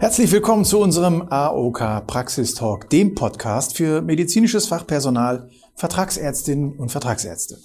Herzlich 0.00 0.32
willkommen 0.32 0.64
zu 0.64 0.80
unserem 0.80 1.22
AOK 1.28 2.06
Praxistalk, 2.06 2.90
dem 2.90 3.14
Podcast 3.14 3.76
für 3.76 4.02
medizinisches 4.02 4.66
Fachpersonal, 4.66 5.48
Vertragsärztinnen 5.76 6.72
und 6.72 6.90
Vertragsärzte. 6.90 7.58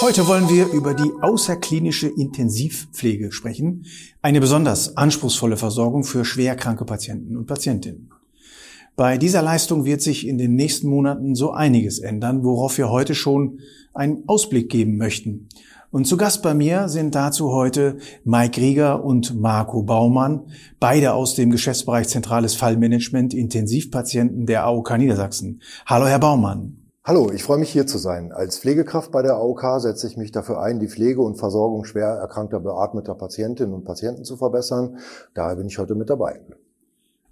Heute 0.00 0.26
wollen 0.26 0.48
wir 0.48 0.66
über 0.66 0.94
die 0.94 1.10
außerklinische 1.22 2.08
Intensivpflege 2.08 3.32
sprechen, 3.32 3.86
eine 4.20 4.40
besonders 4.40 4.96
anspruchsvolle 4.96 5.56
Versorgung 5.56 6.04
für 6.04 6.24
schwerkranke 6.24 6.84
Patienten 6.84 7.36
und 7.36 7.46
Patientinnen. 7.46 8.10
Bei 8.96 9.18
dieser 9.18 9.42
Leistung 9.42 9.84
wird 9.84 10.02
sich 10.02 10.26
in 10.26 10.38
den 10.38 10.54
nächsten 10.54 10.88
Monaten 10.88 11.34
so 11.34 11.52
einiges 11.52 11.98
ändern, 11.98 12.44
worauf 12.44 12.78
wir 12.78 12.90
heute 12.90 13.14
schon 13.14 13.60
einen 13.92 14.24
Ausblick 14.28 14.68
geben 14.68 14.96
möchten. 14.96 15.48
Und 15.94 16.06
zu 16.06 16.16
Gast 16.16 16.42
bei 16.42 16.54
mir 16.54 16.88
sind 16.88 17.14
dazu 17.14 17.52
heute 17.52 17.98
Mike 18.24 18.60
Rieger 18.60 19.04
und 19.04 19.40
Marco 19.40 19.84
Baumann, 19.84 20.48
beide 20.80 21.14
aus 21.14 21.36
dem 21.36 21.52
Geschäftsbereich 21.52 22.08
Zentrales 22.08 22.56
Fallmanagement 22.56 23.32
Intensivpatienten 23.32 24.44
der 24.44 24.64
AOK 24.64 24.98
Niedersachsen. 24.98 25.62
Hallo, 25.86 26.06
Herr 26.06 26.18
Baumann. 26.18 26.90
Hallo, 27.04 27.30
ich 27.30 27.44
freue 27.44 27.58
mich 27.58 27.70
hier 27.70 27.86
zu 27.86 27.98
sein. 27.98 28.32
Als 28.32 28.58
Pflegekraft 28.58 29.12
bei 29.12 29.22
der 29.22 29.34
AOK 29.34 29.62
setze 29.78 30.08
ich 30.08 30.16
mich 30.16 30.32
dafür 30.32 30.60
ein, 30.60 30.80
die 30.80 30.88
Pflege 30.88 31.22
und 31.22 31.36
Versorgung 31.36 31.84
schwer 31.84 32.08
erkrankter 32.08 32.58
beatmeter 32.58 33.14
Patientinnen 33.14 33.72
und 33.72 33.84
Patienten 33.84 34.24
zu 34.24 34.36
verbessern. 34.36 34.98
Daher 35.32 35.54
bin 35.54 35.68
ich 35.68 35.78
heute 35.78 35.94
mit 35.94 36.10
dabei. 36.10 36.40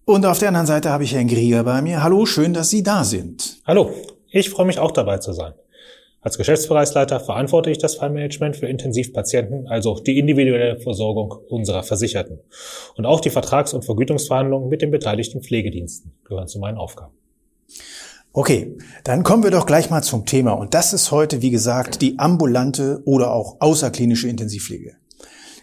Und 0.04 0.24
auf 0.24 0.38
der 0.38 0.50
anderen 0.50 0.68
Seite 0.68 0.90
habe 0.90 1.02
ich 1.02 1.12
Herrn 1.12 1.26
Grieger 1.26 1.64
bei 1.64 1.82
mir. 1.82 2.04
Hallo, 2.04 2.26
schön, 2.26 2.54
dass 2.54 2.70
Sie 2.70 2.84
da 2.84 3.02
sind. 3.02 3.60
Hallo, 3.66 3.90
ich 4.30 4.50
freue 4.50 4.66
mich 4.66 4.78
auch 4.78 4.92
dabei 4.92 5.18
zu 5.18 5.32
sein. 5.32 5.54
Als 6.24 6.38
Geschäftsbereichsleiter 6.38 7.18
verantworte 7.18 7.70
ich 7.70 7.78
das 7.78 7.96
Fallmanagement 7.96 8.56
für 8.56 8.68
Intensivpatienten, 8.68 9.66
also 9.66 9.98
die 9.98 10.20
individuelle 10.20 10.78
Versorgung 10.78 11.32
unserer 11.48 11.82
Versicherten. 11.82 12.38
Und 12.96 13.06
auch 13.06 13.20
die 13.20 13.30
Vertrags- 13.30 13.74
und 13.74 13.84
Vergütungsverhandlungen 13.84 14.68
mit 14.68 14.82
den 14.82 14.92
beteiligten 14.92 15.42
Pflegediensten 15.42 16.12
gehören 16.24 16.46
zu 16.46 16.60
meinen 16.60 16.78
Aufgaben. 16.78 17.12
Okay, 18.32 18.78
dann 19.02 19.24
kommen 19.24 19.42
wir 19.42 19.50
doch 19.50 19.66
gleich 19.66 19.90
mal 19.90 20.02
zum 20.02 20.24
Thema. 20.24 20.52
Und 20.52 20.74
das 20.74 20.92
ist 20.92 21.10
heute, 21.10 21.42
wie 21.42 21.50
gesagt, 21.50 22.00
die 22.00 22.20
ambulante 22.20 23.02
oder 23.04 23.32
auch 23.32 23.56
außerklinische 23.58 24.28
Intensivpflege. 24.28 24.94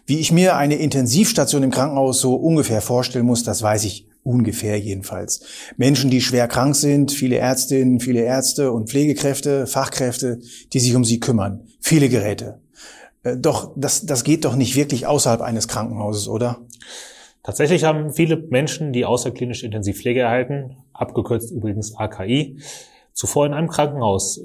Wie 0.05 0.19
ich 0.19 0.33
mir 0.33 0.57
eine 0.57 0.75
Intensivstation 0.75 1.63
im 1.63 1.71
Krankenhaus 1.71 2.19
so 2.19 2.35
ungefähr 2.35 2.81
vorstellen 2.81 3.25
muss, 3.25 3.43
das 3.43 3.61
weiß 3.61 3.85
ich 3.85 4.08
Ungefähr 4.29 4.79
jedenfalls. 4.79 5.41
Menschen, 5.75 6.11
die 6.11 6.21
schwer 6.21 6.47
krank 6.47 6.75
sind, 6.75 7.11
viele 7.11 7.37
Ärztinnen, 7.37 7.99
viele 7.99 8.21
Ärzte 8.21 8.71
und 8.71 8.87
Pflegekräfte, 8.87 9.65
Fachkräfte, 9.65 10.37
die 10.71 10.79
sich 10.79 10.95
um 10.95 11.03
sie 11.03 11.19
kümmern. 11.19 11.63
Viele 11.81 12.09
Geräte. 12.09 12.61
Äh, 13.23 13.37
doch 13.37 13.73
das, 13.75 14.05
das 14.05 14.23
geht 14.23 14.45
doch 14.45 14.55
nicht 14.55 14.75
wirklich 14.75 15.07
außerhalb 15.07 15.41
eines 15.41 15.67
Krankenhauses, 15.67 16.27
oder? 16.27 16.59
Tatsächlich 17.41 17.85
haben 17.85 18.13
viele 18.13 18.37
Menschen, 18.37 18.93
die 18.93 19.03
außerklinische 19.03 19.65
Intensivpflege 19.65 20.19
erhalten, 20.19 20.77
abgekürzt 20.93 21.49
übrigens 21.49 21.95
AKI, 21.95 22.59
zuvor 23.13 23.47
in 23.47 23.55
einem 23.55 23.69
Krankenhaus 23.69 24.37
äh, 24.37 24.43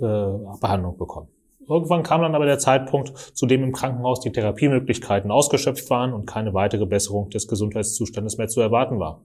Behandlung 0.62 0.96
bekommen. 0.96 1.28
Irgendwann 1.68 2.04
kam 2.04 2.22
dann 2.22 2.34
aber 2.34 2.46
der 2.46 2.58
Zeitpunkt, 2.58 3.10
zu 3.34 3.44
dem 3.44 3.62
im 3.62 3.72
Krankenhaus 3.72 4.20
die 4.20 4.32
Therapiemöglichkeiten 4.32 5.30
ausgeschöpft 5.30 5.90
waren 5.90 6.14
und 6.14 6.24
keine 6.24 6.54
weitere 6.54 6.86
Besserung 6.86 7.28
des 7.28 7.48
Gesundheitszustandes 7.48 8.38
mehr 8.38 8.48
zu 8.48 8.62
erwarten 8.62 8.98
war. 8.98 9.20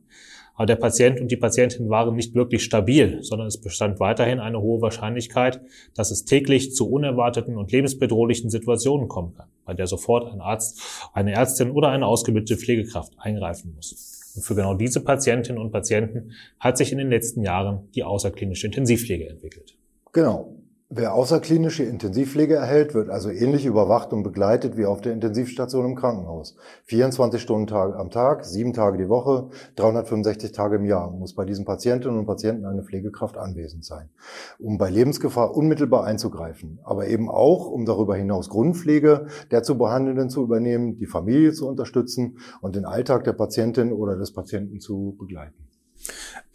Aber 0.59 0.65
der 0.65 0.75
Patient 0.75 1.21
und 1.21 1.31
die 1.31 1.37
Patientin 1.37 1.87
waren 1.87 2.17
nicht 2.17 2.35
wirklich 2.35 2.65
stabil, 2.65 3.19
sondern 3.21 3.47
es 3.47 3.61
bestand 3.61 4.01
weiterhin 4.01 4.41
eine 4.41 4.59
hohe 4.59 4.81
Wahrscheinlichkeit, 4.81 5.61
dass 5.95 6.11
es 6.11 6.25
täglich 6.25 6.75
zu 6.75 6.91
unerwarteten 6.91 7.55
und 7.55 7.71
lebensbedrohlichen 7.71 8.49
Situationen 8.49 9.07
kommen 9.07 9.35
kann, 9.35 9.47
bei 9.63 9.73
der 9.73 9.87
sofort 9.87 10.29
ein 10.29 10.41
Arzt, 10.41 10.81
eine 11.13 11.31
Ärztin 11.31 11.71
oder 11.71 11.91
eine 11.91 12.05
ausgebildete 12.05 12.57
Pflegekraft 12.57 13.13
eingreifen 13.19 13.71
muss. 13.73 14.33
Und 14.35 14.41
für 14.41 14.53
genau 14.53 14.73
diese 14.73 15.01
Patientinnen 15.01 15.61
und 15.61 15.71
Patienten 15.71 16.33
hat 16.59 16.77
sich 16.77 16.91
in 16.91 16.97
den 16.97 17.09
letzten 17.09 17.41
Jahren 17.41 17.87
die 17.95 18.03
außerklinische 18.03 18.67
Intensivpflege 18.67 19.29
entwickelt. 19.29 19.77
Genau. 20.11 20.58
Wer 20.91 21.13
außerklinische 21.13 21.83
Intensivpflege 21.83 22.55
erhält, 22.55 22.95
wird 22.95 23.11
also 23.11 23.29
ähnlich 23.29 23.67
überwacht 23.67 24.11
und 24.11 24.23
begleitet 24.23 24.75
wie 24.75 24.87
auf 24.87 25.01
der 25.01 25.13
Intensivstation 25.13 25.85
im 25.85 25.95
Krankenhaus. 25.95 26.55
24 26.85 27.39
Stunden 27.39 27.71
am 27.71 28.09
Tag, 28.09 28.43
sieben 28.43 28.73
Tage 28.73 28.97
die 28.97 29.07
Woche, 29.07 29.51
365 29.75 30.51
Tage 30.51 30.77
im 30.77 30.85
Jahr 30.85 31.11
muss 31.11 31.35
bei 31.35 31.45
diesen 31.45 31.63
Patientinnen 31.63 32.17
und 32.17 32.25
Patienten 32.25 32.65
eine 32.65 32.81
Pflegekraft 32.81 33.37
anwesend 33.37 33.85
sein, 33.85 34.09
um 34.57 34.79
bei 34.79 34.89
Lebensgefahr 34.89 35.55
unmittelbar 35.55 36.05
einzugreifen, 36.05 36.79
aber 36.83 37.05
eben 37.05 37.29
auch, 37.29 37.67
um 37.67 37.85
darüber 37.85 38.15
hinaus 38.15 38.49
Grundpflege 38.49 39.27
der 39.51 39.61
zu 39.61 39.77
Behandelnden 39.77 40.31
zu 40.31 40.41
übernehmen, 40.41 40.97
die 40.97 41.05
Familie 41.05 41.53
zu 41.53 41.67
unterstützen 41.67 42.39
und 42.61 42.75
den 42.75 42.85
Alltag 42.85 43.25
der 43.25 43.33
Patientin 43.33 43.93
oder 43.93 44.15
des 44.15 44.33
Patienten 44.33 44.79
zu 44.79 45.15
begleiten. 45.19 45.68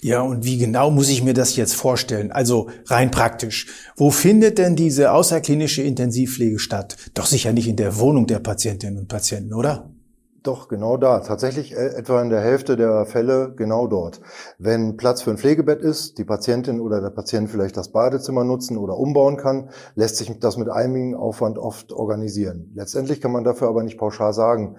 Ja, 0.03 0.21
und 0.21 0.45
wie 0.45 0.59
genau 0.59 0.91
muss 0.91 1.09
ich 1.09 1.23
mir 1.23 1.33
das 1.33 1.57
jetzt 1.57 1.75
vorstellen? 1.75 2.31
Also 2.31 2.69
rein 2.87 3.11
praktisch. 3.11 3.69
Wo 3.97 4.11
findet 4.11 4.59
denn 4.59 4.77
diese 4.77 5.13
außerklinische 5.13 5.83
Intensivpflege 5.83 6.59
statt? 6.59 6.97
Doch 7.15 7.27
sicher 7.27 7.53
nicht 7.53 7.69
in 7.69 7.77
der 7.77 7.99
Wohnung 7.99 8.27
der 8.27 8.39
Patientinnen 8.39 8.99
und 8.99 9.09
Patienten, 9.09 9.55
oder? 9.55 9.89
Doch, 10.45 10.69
genau 10.69 10.99
da. 10.99 11.21
Tatsächlich 11.21 11.73
äh, 11.73 11.97
etwa 11.97 12.21
in 12.21 12.29
der 12.29 12.43
Hälfte 12.43 12.77
der 12.77 13.07
Fälle 13.07 13.55
genau 13.57 13.87
dort. 13.87 14.21
Wenn 14.59 14.99
Platz 14.99 15.23
für 15.23 15.31
ein 15.31 15.39
Pflegebett 15.39 15.81
ist, 15.81 16.19
die 16.19 16.25
Patientin 16.25 16.81
oder 16.81 17.01
der 17.01 17.09
Patient 17.09 17.49
vielleicht 17.49 17.79
das 17.79 17.93
Badezimmer 17.93 18.45
nutzen 18.45 18.77
oder 18.77 18.99
umbauen 18.99 19.39
kann, 19.39 19.71
lässt 19.95 20.17
sich 20.17 20.39
das 20.41 20.59
mit 20.59 20.69
einigem 20.69 21.15
Aufwand 21.15 21.57
oft 21.57 21.93
organisieren. 21.93 22.71
Letztendlich 22.75 23.23
kann 23.23 23.33
man 23.33 23.43
dafür 23.43 23.69
aber 23.69 23.83
nicht 23.83 23.97
pauschal 23.97 24.35
sagen, 24.35 24.77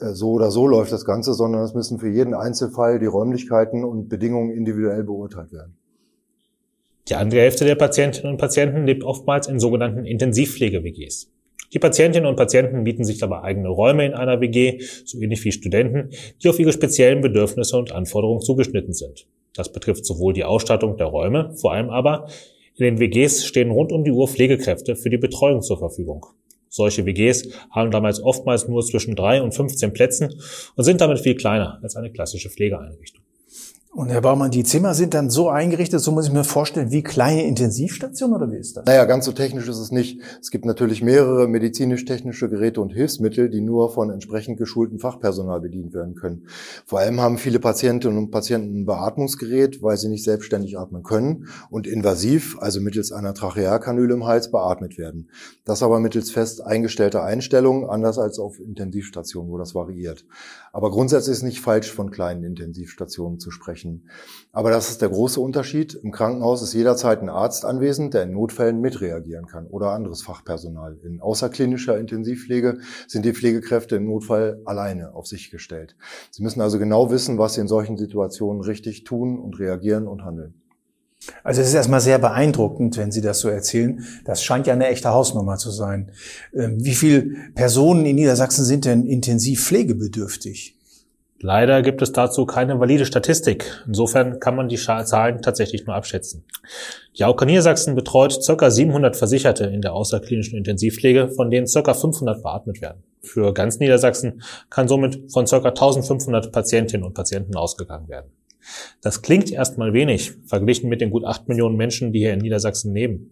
so 0.00 0.32
oder 0.32 0.50
so 0.50 0.66
läuft 0.66 0.92
das 0.92 1.04
Ganze, 1.04 1.34
sondern 1.34 1.62
es 1.62 1.74
müssen 1.74 1.98
für 1.98 2.08
jeden 2.08 2.34
Einzelfall 2.34 2.98
die 2.98 3.06
Räumlichkeiten 3.06 3.84
und 3.84 4.08
Bedingungen 4.08 4.50
individuell 4.50 5.04
beurteilt 5.04 5.52
werden. 5.52 5.76
Die 7.08 7.14
andere 7.14 7.40
Hälfte 7.40 7.64
der 7.64 7.74
Patientinnen 7.74 8.30
und 8.32 8.38
Patienten 8.38 8.84
lebt 8.84 9.02
oftmals 9.02 9.48
in 9.48 9.58
sogenannten 9.58 10.04
Intensivpflege-WGs. 10.04 11.30
Die 11.72 11.78
Patientinnen 11.78 12.28
und 12.28 12.36
Patienten 12.36 12.82
mieten 12.82 13.04
sich 13.04 13.18
dabei 13.18 13.42
eigene 13.42 13.68
Räume 13.68 14.06
in 14.06 14.14
einer 14.14 14.40
WG, 14.40 14.80
so 15.04 15.18
ähnlich 15.18 15.44
wie 15.44 15.52
Studenten, 15.52 16.10
die 16.42 16.48
auf 16.48 16.58
ihre 16.58 16.72
speziellen 16.72 17.20
Bedürfnisse 17.20 17.76
und 17.76 17.92
Anforderungen 17.92 18.40
zugeschnitten 18.40 18.94
sind. 18.94 19.26
Das 19.54 19.72
betrifft 19.72 20.06
sowohl 20.06 20.32
die 20.32 20.44
Ausstattung 20.44 20.96
der 20.96 21.06
Räume, 21.06 21.52
vor 21.56 21.72
allem 21.72 21.90
aber 21.90 22.28
in 22.76 22.84
den 22.84 23.00
WGs 23.00 23.44
stehen 23.44 23.70
rund 23.70 23.92
um 23.92 24.04
die 24.04 24.12
Uhr 24.12 24.28
Pflegekräfte 24.28 24.94
für 24.94 25.10
die 25.10 25.18
Betreuung 25.18 25.62
zur 25.62 25.78
Verfügung. 25.78 26.26
Solche 26.78 27.04
WGs 27.06 27.48
haben 27.72 27.90
damals 27.90 28.22
oftmals 28.22 28.68
nur 28.68 28.82
zwischen 28.82 29.16
drei 29.16 29.42
und 29.42 29.52
15 29.52 29.92
Plätzen 29.92 30.40
und 30.76 30.84
sind 30.84 31.00
damit 31.00 31.18
viel 31.18 31.34
kleiner 31.34 31.80
als 31.82 31.96
eine 31.96 32.12
klassische 32.12 32.50
Pflegeeinrichtung. 32.50 33.24
Und 33.98 34.10
Herr 34.10 34.20
Baumann, 34.20 34.52
die 34.52 34.62
Zimmer 34.62 34.94
sind 34.94 35.12
dann 35.12 35.28
so 35.28 35.48
eingerichtet, 35.48 36.00
so 36.00 36.12
muss 36.12 36.28
ich 36.28 36.32
mir 36.32 36.44
vorstellen, 36.44 36.92
wie 36.92 37.02
kleine 37.02 37.44
Intensivstationen 37.44 38.36
oder 38.36 38.48
wie 38.48 38.56
ist 38.58 38.76
das? 38.76 38.84
Naja, 38.84 39.04
ganz 39.06 39.24
so 39.24 39.32
technisch 39.32 39.66
ist 39.66 39.78
es 39.78 39.90
nicht. 39.90 40.20
Es 40.40 40.52
gibt 40.52 40.66
natürlich 40.66 41.02
mehrere 41.02 41.48
medizinisch-technische 41.48 42.48
Geräte 42.48 42.80
und 42.80 42.90
Hilfsmittel, 42.90 43.50
die 43.50 43.60
nur 43.60 43.92
von 43.92 44.10
entsprechend 44.10 44.56
geschultem 44.56 45.00
Fachpersonal 45.00 45.60
bedient 45.60 45.94
werden 45.94 46.14
können. 46.14 46.46
Vor 46.86 47.00
allem 47.00 47.20
haben 47.20 47.38
viele 47.38 47.58
Patientinnen 47.58 48.16
und 48.16 48.30
Patienten 48.30 48.82
ein 48.82 48.86
Beatmungsgerät, 48.86 49.82
weil 49.82 49.96
sie 49.96 50.08
nicht 50.08 50.22
selbstständig 50.22 50.78
atmen 50.78 51.02
können 51.02 51.48
und 51.68 51.88
invasiv, 51.88 52.56
also 52.60 52.80
mittels 52.80 53.10
einer 53.10 53.34
Trachealkanüle 53.34 54.14
im 54.14 54.26
Hals, 54.26 54.52
beatmet 54.52 54.96
werden. 54.96 55.28
Das 55.64 55.82
aber 55.82 55.98
mittels 55.98 56.30
fest 56.30 56.64
eingestellter 56.64 57.24
Einstellungen, 57.24 57.90
anders 57.90 58.20
als 58.20 58.38
auf 58.38 58.60
Intensivstationen, 58.60 59.50
wo 59.50 59.58
das 59.58 59.74
variiert. 59.74 60.24
Aber 60.72 60.92
grundsätzlich 60.92 61.32
ist 61.32 61.38
es 61.38 61.42
nicht 61.42 61.60
falsch, 61.60 61.90
von 61.90 62.12
kleinen 62.12 62.44
Intensivstationen 62.44 63.40
zu 63.40 63.50
sprechen 63.50 63.87
sprechen. 63.88 64.10
Aber 64.52 64.70
das 64.70 64.90
ist 64.90 65.02
der 65.02 65.10
große 65.10 65.40
Unterschied. 65.40 65.94
Im 65.94 66.10
Krankenhaus 66.10 66.62
ist 66.62 66.74
jederzeit 66.74 67.20
ein 67.20 67.28
Arzt 67.28 67.64
anwesend, 67.64 68.14
der 68.14 68.24
in 68.24 68.32
Notfällen 68.32 68.80
mitreagieren 68.80 69.46
kann 69.46 69.66
oder 69.66 69.92
anderes 69.92 70.22
Fachpersonal. 70.22 70.96
In 71.04 71.20
außerklinischer 71.20 71.98
Intensivpflege 71.98 72.78
sind 73.06 73.24
die 73.24 73.34
Pflegekräfte 73.34 73.96
im 73.96 74.06
Notfall 74.06 74.60
alleine 74.64 75.14
auf 75.14 75.26
sich 75.26 75.50
gestellt. 75.50 75.96
Sie 76.30 76.42
müssen 76.42 76.60
also 76.60 76.78
genau 76.78 77.10
wissen, 77.10 77.38
was 77.38 77.54
sie 77.54 77.60
in 77.60 77.68
solchen 77.68 77.96
Situationen 77.96 78.62
richtig 78.62 79.04
tun 79.04 79.38
und 79.38 79.58
reagieren 79.58 80.08
und 80.08 80.24
handeln. 80.24 80.54
Also 81.42 81.60
es 81.60 81.68
ist 81.68 81.74
erstmal 81.74 82.00
sehr 82.00 82.18
beeindruckend, 82.18 82.96
wenn 82.96 83.10
Sie 83.10 83.20
das 83.20 83.40
so 83.40 83.48
erzählen. 83.48 84.04
Das 84.24 84.42
scheint 84.42 84.68
ja 84.68 84.72
eine 84.72 84.86
echte 84.86 85.10
Hausnummer 85.10 85.56
zu 85.56 85.72
sein. 85.72 86.12
Ähm, 86.54 86.82
wie 86.82 86.94
viele 86.94 87.34
Personen 87.56 88.06
in 88.06 88.14
Niedersachsen 88.14 88.64
sind 88.64 88.84
denn 88.84 89.04
intensiv 89.04 89.64
pflegebedürftig? 89.64 90.77
Leider 91.40 91.82
gibt 91.82 92.02
es 92.02 92.12
dazu 92.12 92.46
keine 92.46 92.80
valide 92.80 93.06
Statistik. 93.06 93.84
Insofern 93.86 94.40
kann 94.40 94.56
man 94.56 94.68
die 94.68 94.76
Zahlen 94.76 95.40
tatsächlich 95.40 95.86
nur 95.86 95.94
abschätzen. 95.94 96.44
Die 97.16 97.22
AOK 97.22 97.46
Niedersachsen 97.46 97.94
betreut 97.94 98.38
ca. 98.44 98.70
700 98.70 99.16
Versicherte 99.16 99.64
in 99.66 99.80
der 99.80 99.92
außerklinischen 99.92 100.58
Intensivpflege, 100.58 101.28
von 101.28 101.50
denen 101.50 101.66
ca. 101.66 101.94
500 101.94 102.42
beatmet 102.42 102.80
werden. 102.80 103.04
Für 103.22 103.54
ganz 103.54 103.78
Niedersachsen 103.78 104.42
kann 104.68 104.88
somit 104.88 105.30
von 105.32 105.44
ca. 105.44 105.56
1500 105.56 106.50
Patientinnen 106.50 107.06
und 107.06 107.14
Patienten 107.14 107.56
ausgegangen 107.56 108.08
werden. 108.08 108.32
Das 109.00 109.22
klingt 109.22 109.50
erstmal 109.50 109.92
wenig, 109.92 110.32
verglichen 110.46 110.88
mit 110.88 111.00
den 111.00 111.10
gut 111.10 111.24
acht 111.24 111.48
Millionen 111.48 111.76
Menschen, 111.76 112.12
die 112.12 112.20
hier 112.20 112.32
in 112.32 112.40
Niedersachsen 112.40 112.94
leben. 112.94 113.30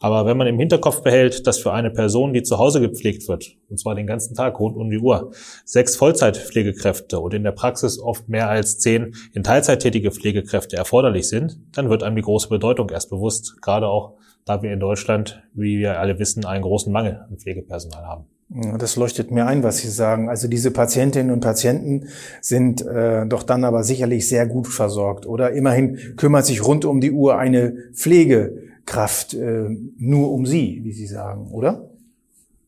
Aber 0.00 0.26
wenn 0.26 0.36
man 0.36 0.46
im 0.46 0.58
Hinterkopf 0.58 1.02
behält, 1.02 1.46
dass 1.46 1.58
für 1.58 1.72
eine 1.72 1.90
Person, 1.90 2.34
die 2.34 2.42
zu 2.42 2.58
Hause 2.58 2.80
gepflegt 2.80 3.26
wird, 3.28 3.56
und 3.70 3.78
zwar 3.78 3.94
den 3.94 4.06
ganzen 4.06 4.34
Tag 4.34 4.60
rund 4.60 4.76
um 4.76 4.90
die 4.90 4.98
Uhr, 4.98 5.30
sechs 5.64 5.96
Vollzeitpflegekräfte 5.96 7.20
und 7.20 7.32
in 7.32 7.42
der 7.42 7.52
Praxis 7.52 7.98
oft 7.98 8.28
mehr 8.28 8.48
als 8.48 8.78
zehn 8.78 9.14
in 9.32 9.42
Teilzeit 9.42 9.80
tätige 9.80 10.10
Pflegekräfte 10.10 10.76
erforderlich 10.76 11.28
sind, 11.28 11.58
dann 11.72 11.88
wird 11.88 12.02
einem 12.02 12.16
die 12.16 12.22
große 12.22 12.48
Bedeutung 12.48 12.90
erst 12.90 13.10
bewusst, 13.10 13.62
gerade 13.62 13.88
auch 13.88 14.18
da 14.44 14.62
wir 14.62 14.72
in 14.72 14.80
Deutschland, 14.80 15.42
wie 15.54 15.78
wir 15.78 15.98
alle 15.98 16.18
wissen, 16.18 16.44
einen 16.44 16.62
großen 16.62 16.92
Mangel 16.92 17.24
an 17.28 17.38
Pflegepersonal 17.38 18.04
haben. 18.04 18.26
Das 18.48 18.96
leuchtet 18.96 19.30
mir 19.30 19.46
ein, 19.46 19.62
was 19.62 19.78
Sie 19.78 19.88
sagen. 19.88 20.28
Also 20.28 20.48
diese 20.48 20.70
Patientinnen 20.70 21.32
und 21.32 21.40
Patienten 21.40 22.08
sind 22.40 22.86
äh, 22.86 23.26
doch 23.26 23.42
dann 23.42 23.64
aber 23.64 23.84
sicherlich 23.84 24.28
sehr 24.28 24.46
gut 24.46 24.68
versorgt, 24.68 25.26
oder? 25.26 25.52
Immerhin 25.52 26.14
kümmert 26.16 26.46
sich 26.46 26.64
rund 26.64 26.84
um 26.84 27.00
die 27.00 27.10
Uhr 27.10 27.38
eine 27.38 27.74
Pflegekraft 27.94 29.34
äh, 29.34 29.68
nur 29.96 30.30
um 30.30 30.46
Sie, 30.46 30.80
wie 30.84 30.92
Sie 30.92 31.06
sagen, 31.06 31.50
oder? 31.50 31.90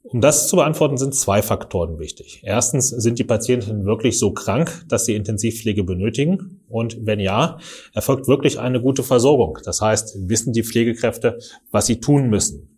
Um 0.09 0.21
das 0.21 0.47
zu 0.49 0.57
beantworten, 0.57 0.97
sind 0.99 1.15
zwei 1.17 1.43
Faktoren 1.43 1.99
wichtig. 1.99 2.41
Erstens, 2.45 2.91
sind 2.91 3.19
die 3.19 3.25
Patienten 3.25 3.85
wirklich 3.85 4.21
so 4.21 4.33
krank, 4.33 4.85
dass 4.89 5.05
sie 5.05 5.17
Intensivpflege 5.17 5.83
benötigen? 5.83 6.61
Und 6.69 7.05
wenn 7.05 7.19
ja, 7.19 7.59
erfolgt 7.93 8.29
wirklich 8.29 8.61
eine 8.61 8.81
gute 8.81 9.03
Versorgung. 9.03 9.59
Das 9.65 9.81
heißt, 9.81 10.29
wissen 10.29 10.53
die 10.53 10.63
Pflegekräfte, 10.63 11.39
was 11.73 11.87
sie 11.87 11.99
tun 11.99 12.31
müssen? 12.31 12.76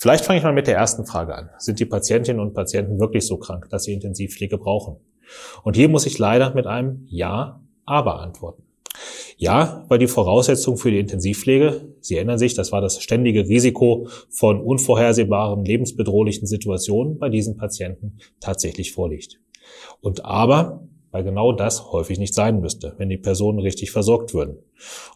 Vielleicht 0.00 0.24
fange 0.24 0.38
ich 0.38 0.44
mal 0.44 0.54
mit 0.54 0.66
der 0.66 0.76
ersten 0.76 1.04
Frage 1.04 1.34
an. 1.34 1.50
Sind 1.58 1.78
die 1.78 1.84
Patientinnen 1.84 2.40
und 2.40 2.54
Patienten 2.54 2.98
wirklich 2.98 3.26
so 3.26 3.36
krank, 3.36 3.68
dass 3.68 3.84
sie 3.84 3.92
Intensivpflege 3.92 4.56
brauchen? 4.56 4.96
Und 5.62 5.76
hier 5.76 5.90
muss 5.90 6.06
ich 6.06 6.18
leider 6.18 6.54
mit 6.54 6.66
einem 6.66 7.04
Ja, 7.06 7.60
aber 7.84 8.20
antworten. 8.20 8.62
Ja, 9.36 9.84
weil 9.88 9.98
die 9.98 10.06
Voraussetzung 10.06 10.78
für 10.78 10.90
die 10.90 11.00
Intensivpflege, 11.00 11.94
Sie 12.00 12.16
erinnern 12.16 12.38
sich, 12.38 12.54
das 12.54 12.72
war 12.72 12.80
das 12.80 13.02
ständige 13.02 13.46
Risiko 13.46 14.08
von 14.30 14.62
unvorhersehbaren 14.62 15.66
lebensbedrohlichen 15.66 16.46
Situationen 16.46 17.18
bei 17.18 17.28
diesen 17.28 17.58
Patienten 17.58 18.16
tatsächlich 18.40 18.92
vorliegt. 18.92 19.38
Und 20.00 20.24
aber 20.24 20.82
weil 21.10 21.24
genau 21.24 21.52
das 21.52 21.92
häufig 21.92 22.18
nicht 22.18 22.34
sein 22.34 22.60
müsste, 22.60 22.94
wenn 22.98 23.08
die 23.08 23.16
Personen 23.16 23.58
richtig 23.58 23.90
versorgt 23.90 24.34
würden. 24.34 24.58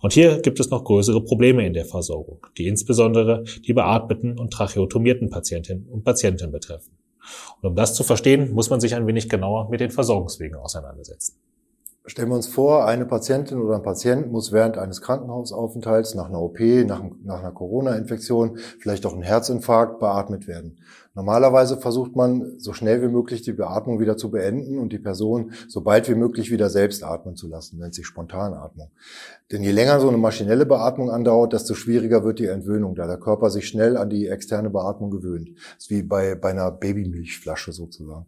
Und 0.02 0.12
hier 0.12 0.40
gibt 0.40 0.60
es 0.60 0.70
noch 0.70 0.84
größere 0.84 1.22
Probleme 1.22 1.66
in 1.66 1.72
der 1.72 1.84
Versorgung, 1.84 2.46
die 2.58 2.66
insbesondere 2.66 3.44
die 3.66 3.72
beatmeten 3.72 4.38
und 4.38 4.52
tracheotomierten 4.52 5.30
Patientinnen 5.30 5.88
und 5.88 6.04
Patienten 6.04 6.50
betreffen. 6.50 6.96
Und 7.60 7.70
um 7.70 7.76
das 7.76 7.94
zu 7.94 8.04
verstehen, 8.04 8.52
muss 8.52 8.70
man 8.70 8.80
sich 8.80 8.94
ein 8.94 9.06
wenig 9.06 9.28
genauer 9.28 9.70
mit 9.70 9.80
den 9.80 9.90
Versorgungswegen 9.90 10.56
auseinandersetzen. 10.56 11.36
Stellen 12.06 12.28
wir 12.28 12.34
uns 12.34 12.48
vor, 12.48 12.84
eine 12.84 13.06
Patientin 13.06 13.58
oder 13.58 13.76
ein 13.76 13.82
Patient 13.82 14.30
muss 14.30 14.52
während 14.52 14.76
eines 14.76 15.00
Krankenhausaufenthalts 15.00 16.14
nach 16.14 16.28
einer 16.28 16.42
OP, 16.42 16.60
nach, 16.60 17.02
nach 17.22 17.38
einer 17.38 17.52
Corona-Infektion, 17.52 18.58
vielleicht 18.78 19.06
auch 19.06 19.14
ein 19.14 19.22
Herzinfarkt 19.22 20.00
beatmet 20.00 20.46
werden. 20.46 20.76
Normalerweise 21.14 21.76
versucht 21.76 22.16
man, 22.16 22.58
so 22.58 22.72
schnell 22.72 23.00
wie 23.00 23.08
möglich 23.08 23.42
die 23.42 23.52
Beatmung 23.52 24.00
wieder 24.00 24.16
zu 24.16 24.32
beenden 24.32 24.78
und 24.78 24.92
die 24.92 24.98
Person 24.98 25.52
so 25.68 25.80
bald 25.80 26.08
wie 26.08 26.16
möglich 26.16 26.50
wieder 26.50 26.70
selbst 26.70 27.04
atmen 27.04 27.36
zu 27.36 27.48
lassen, 27.48 27.78
nennt 27.78 27.94
sich 27.94 28.04
Spontanatmung. 28.04 28.90
Denn 29.52 29.62
je 29.62 29.70
länger 29.70 30.00
so 30.00 30.08
eine 30.08 30.18
maschinelle 30.18 30.66
Beatmung 30.66 31.10
andauert, 31.10 31.52
desto 31.52 31.74
schwieriger 31.74 32.24
wird 32.24 32.40
die 32.40 32.46
Entwöhnung, 32.46 32.96
da 32.96 33.06
der 33.06 33.18
Körper 33.18 33.50
sich 33.50 33.68
schnell 33.68 33.96
an 33.96 34.10
die 34.10 34.26
externe 34.26 34.70
Beatmung 34.70 35.12
gewöhnt. 35.12 35.50
Das 35.54 35.84
ist 35.84 35.90
wie 35.90 36.02
bei, 36.02 36.34
bei 36.34 36.50
einer 36.50 36.72
Babymilchflasche 36.72 37.72
sozusagen. 37.72 38.26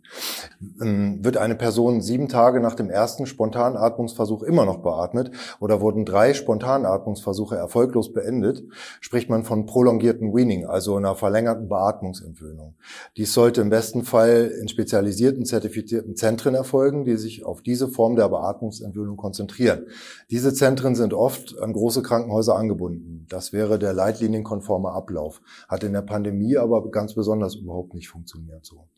Ähm, 0.80 1.24
wird 1.24 1.38
eine 1.38 1.56
Person 1.56 2.02
sieben 2.02 2.28
Tage 2.28 2.60
nach 2.60 2.76
dem 2.76 2.88
ersten 2.88 3.26
Spontanatmungsversuch 3.26 4.44
immer 4.44 4.64
noch 4.64 4.78
beatmet 4.78 5.32
oder 5.58 5.80
wurden 5.80 6.04
drei 6.04 6.34
Spontanatmungsversuche 6.34 7.56
erfolglos 7.56 8.12
beendet, 8.12 8.62
spricht 9.00 9.28
man 9.28 9.42
von 9.42 9.66
prolongierten 9.66 10.32
Weaning, 10.32 10.66
also 10.66 10.94
einer 10.94 11.16
verlängerten 11.16 11.68
Beatmungsentwöhnung. 11.68 12.75
Dies 13.16 13.32
sollte 13.32 13.60
im 13.60 13.70
besten 13.70 14.04
Fall 14.04 14.52
in 14.60 14.68
spezialisierten, 14.68 15.44
zertifizierten 15.44 16.16
Zentren 16.16 16.54
erfolgen, 16.54 17.04
die 17.04 17.16
sich 17.16 17.44
auf 17.44 17.62
diese 17.62 17.88
Form 17.88 18.16
der 18.16 18.28
Beatmungsentwöhnung 18.28 19.16
konzentrieren. 19.16 19.86
Diese 20.30 20.54
Zentren 20.54 20.94
sind 20.94 21.14
oft 21.14 21.58
an 21.60 21.72
große 21.72 22.02
Krankenhäuser 22.02 22.56
angebunden. 22.56 23.26
Das 23.28 23.52
wäre 23.52 23.78
der 23.78 23.92
leitlinienkonforme 23.92 24.90
Ablauf. 24.90 25.42
Hat 25.68 25.84
in 25.84 25.92
der 25.92 26.02
Pandemie 26.02 26.56
aber 26.56 26.90
ganz 26.90 27.14
besonders 27.14 27.54
überhaupt 27.56 27.94
nicht 27.94 28.08
funktioniert 28.08 28.64
so. 28.64 28.88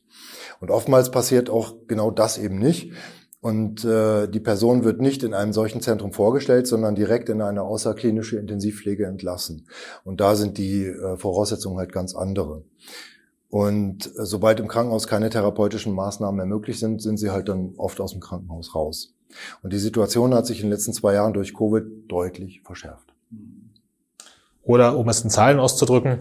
Und 0.61 0.71
oftmals 0.71 1.11
passiert 1.11 1.51
auch 1.51 1.75
genau 1.87 2.11
das 2.11 2.39
eben 2.39 2.59
nicht. 2.59 2.93
Und 3.41 3.85
äh, 3.85 4.27
die 4.27 4.41
Person 4.41 4.83
wird 4.83 5.01
nicht 5.01 5.23
in 5.23 5.33
einem 5.33 5.53
solchen 5.53 5.81
Zentrum 5.81 6.13
vorgestellt, 6.13 6.67
sondern 6.67 6.97
direkt 6.97 7.29
in 7.29 7.41
eine 7.41 7.63
außerklinische 7.63 8.37
Intensivpflege 8.37 9.07
entlassen. 9.07 9.69
Und 10.05 10.21
da 10.21 10.35
sind 10.35 10.59
die 10.59 10.87
äh, 10.87 11.17
Voraussetzungen 11.17 11.79
halt 11.79 11.93
ganz 11.93 12.17
andere. 12.17 12.65
Und 13.51 14.07
äh, 14.07 14.27
sobald 14.27 14.61
im 14.61 14.69
Krankenhaus 14.69 15.07
keine 15.07 15.31
therapeutischen 15.31 15.95
Maßnahmen 15.95 16.37
mehr 16.37 16.47
möglich 16.47 16.79
sind, 16.79 17.01
sind 17.01 17.17
sie 17.17 17.31
halt 17.31 17.49
dann 17.49 17.75
oft 17.77 18.01
aus 18.01 18.13
dem 18.13 18.21
Krankenhaus 18.21 18.75
raus. 18.75 19.15
Und 19.63 19.73
die 19.73 19.79
Situation 19.79 20.35
hat 20.35 20.47
sich 20.47 20.59
in 20.61 20.67
den 20.67 20.73
letzten 20.73 20.93
zwei 20.93 21.15
Jahren 21.15 21.33
durch 21.33 21.55
Covid 21.55 21.85
deutlich 22.09 22.63
verschärft. 22.65 23.13
Oder 24.63 24.99
um 24.99 25.09
es 25.09 25.23
in 25.23 25.31
Zahlen 25.31 25.59
auszudrücken, 25.59 26.19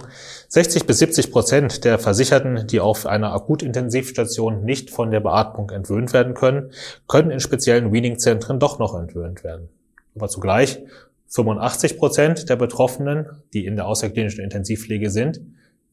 60 0.47 0.85
bis 0.87 0.99
70 0.99 1.33
Prozent 1.33 1.83
der 1.83 1.99
Versicherten, 1.99 2.65
die 2.67 2.79
auf 2.79 3.05
einer 3.05 3.33
Akutintensivstation 3.33 4.63
nicht 4.63 4.89
von 4.89 5.11
der 5.11 5.19
Beatmung 5.19 5.69
entwöhnt 5.69 6.13
werden 6.13 6.33
können, 6.33 6.71
können 7.09 7.29
in 7.29 7.41
speziellen 7.41 7.91
Weaning-Zentren 7.91 8.57
doch 8.57 8.79
noch 8.79 8.97
entwöhnt 8.97 9.43
werden. 9.43 9.67
Aber 10.15 10.29
zugleich 10.29 10.79
85 11.27 11.97
Prozent 11.97 12.49
der 12.49 12.55
Betroffenen, 12.55 13.25
die 13.53 13.65
in 13.65 13.75
der 13.75 13.85
außerklinischen 13.85 14.41
Intensivpflege 14.41 15.09
sind, 15.09 15.41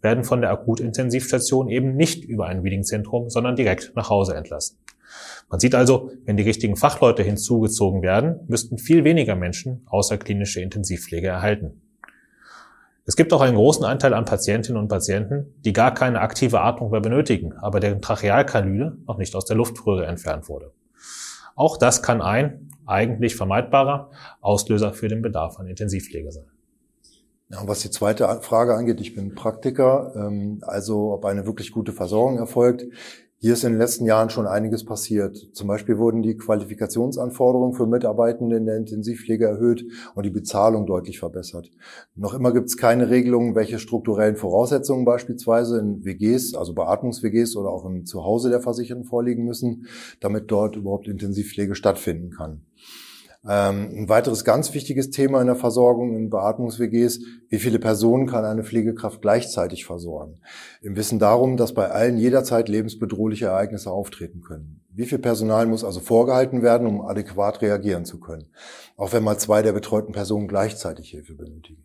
werden 0.04 0.22
von 0.22 0.40
der 0.40 0.50
Akutintensivstation 0.50 1.68
eben 1.68 1.96
nicht 1.96 2.24
über 2.24 2.46
ein 2.46 2.62
Weaning-Zentrum, 2.62 3.30
sondern 3.30 3.56
direkt 3.56 3.92
nach 3.96 4.10
Hause 4.10 4.36
entlassen. 4.36 4.78
Man 5.50 5.60
sieht 5.60 5.74
also, 5.74 6.10
wenn 6.24 6.36
die 6.36 6.42
richtigen 6.42 6.76
Fachleute 6.76 7.22
hinzugezogen 7.22 8.02
werden, 8.02 8.40
müssten 8.48 8.78
viel 8.78 9.04
weniger 9.04 9.34
Menschen 9.34 9.82
außerklinische 9.86 10.60
Intensivpflege 10.60 11.28
erhalten. 11.28 11.80
Es 13.06 13.16
gibt 13.16 13.32
auch 13.32 13.42
einen 13.42 13.56
großen 13.56 13.84
Anteil 13.84 14.14
an 14.14 14.24
Patientinnen 14.24 14.80
und 14.80 14.88
Patienten, 14.88 15.54
die 15.64 15.74
gar 15.74 15.92
keine 15.92 16.20
aktive 16.20 16.60
Atmung 16.60 16.90
mehr 16.90 17.02
benötigen, 17.02 17.52
aber 17.52 17.78
deren 17.78 18.00
Trachealkanüle 18.00 18.96
noch 19.06 19.18
nicht 19.18 19.34
aus 19.34 19.44
der 19.44 19.56
Luftröhre 19.56 20.06
entfernt 20.06 20.48
wurde. 20.48 20.72
Auch 21.54 21.76
das 21.76 22.02
kann 22.02 22.22
ein, 22.22 22.70
eigentlich 22.86 23.36
vermeidbarer, 23.36 24.10
Auslöser 24.40 24.92
für 24.94 25.08
den 25.08 25.22
Bedarf 25.22 25.58
an 25.58 25.66
Intensivpflege 25.66 26.32
sein. 26.32 26.53
Ja, 27.50 27.62
was 27.66 27.80
die 27.80 27.90
zweite 27.90 28.26
Frage 28.40 28.74
angeht, 28.74 29.00
ich 29.00 29.14
bin 29.14 29.34
Praktiker, 29.34 30.14
ähm, 30.16 30.60
also 30.62 31.12
ob 31.12 31.24
eine 31.26 31.46
wirklich 31.46 31.72
gute 31.72 31.92
Versorgung 31.92 32.38
erfolgt. 32.38 32.86
Hier 33.44 33.52
ist 33.52 33.62
in 33.62 33.72
den 33.72 33.78
letzten 33.78 34.06
Jahren 34.06 34.30
schon 34.30 34.46
einiges 34.46 34.86
passiert. 34.86 35.36
Zum 35.52 35.68
Beispiel 35.68 35.98
wurden 35.98 36.22
die 36.22 36.38
Qualifikationsanforderungen 36.38 37.74
für 37.74 37.86
Mitarbeitende 37.86 38.56
in 38.56 38.64
der 38.64 38.78
Intensivpflege 38.78 39.44
erhöht 39.44 39.84
und 40.14 40.24
die 40.24 40.30
Bezahlung 40.30 40.86
deutlich 40.86 41.18
verbessert. 41.18 41.70
Noch 42.14 42.32
immer 42.32 42.54
gibt 42.54 42.68
es 42.68 42.78
keine 42.78 43.10
Regelungen, 43.10 43.54
welche 43.54 43.78
strukturellen 43.78 44.36
Voraussetzungen 44.36 45.04
beispielsweise 45.04 45.78
in 45.78 46.06
WGs, 46.06 46.54
also 46.54 46.72
Beatmungs-WGs 46.72 47.56
oder 47.56 47.68
auch 47.68 47.84
im 47.84 48.06
Zuhause 48.06 48.48
der 48.48 48.62
Versicherten 48.62 49.04
vorliegen 49.04 49.44
müssen, 49.44 49.88
damit 50.20 50.50
dort 50.50 50.76
überhaupt 50.76 51.06
Intensivpflege 51.06 51.74
stattfinden 51.74 52.30
kann. 52.30 52.62
Ähm, 53.46 53.90
ein 53.94 54.08
weiteres 54.08 54.44
ganz 54.44 54.72
wichtiges 54.72 55.10
Thema 55.10 55.40
in 55.40 55.46
der 55.46 55.56
Versorgung 55.56 56.16
in 56.16 56.30
Beatmungs-WGs, 56.30 57.20
wie 57.50 57.58
viele 57.58 57.78
Personen 57.78 58.26
kann 58.26 58.44
eine 58.44 58.64
Pflegekraft 58.64 59.20
gleichzeitig 59.20 59.84
versorgen? 59.84 60.40
Im 60.80 60.96
Wissen 60.96 61.18
darum, 61.18 61.56
dass 61.58 61.74
bei 61.74 61.90
allen 61.90 62.16
jederzeit 62.16 62.68
lebensbedrohliche 62.68 63.46
Ereignisse 63.46 63.90
auftreten 63.90 64.40
können. 64.40 64.80
Wie 64.90 65.06
viel 65.06 65.18
Personal 65.18 65.66
muss 65.66 65.84
also 65.84 66.00
vorgehalten 66.00 66.62
werden, 66.62 66.86
um 66.86 67.02
adäquat 67.02 67.60
reagieren 67.60 68.04
zu 68.04 68.18
können? 68.18 68.46
Auch 68.96 69.12
wenn 69.12 69.24
mal 69.24 69.38
zwei 69.38 69.60
der 69.60 69.72
betreuten 69.72 70.12
Personen 70.12 70.48
gleichzeitig 70.48 71.10
Hilfe 71.10 71.34
benötigen. 71.34 71.84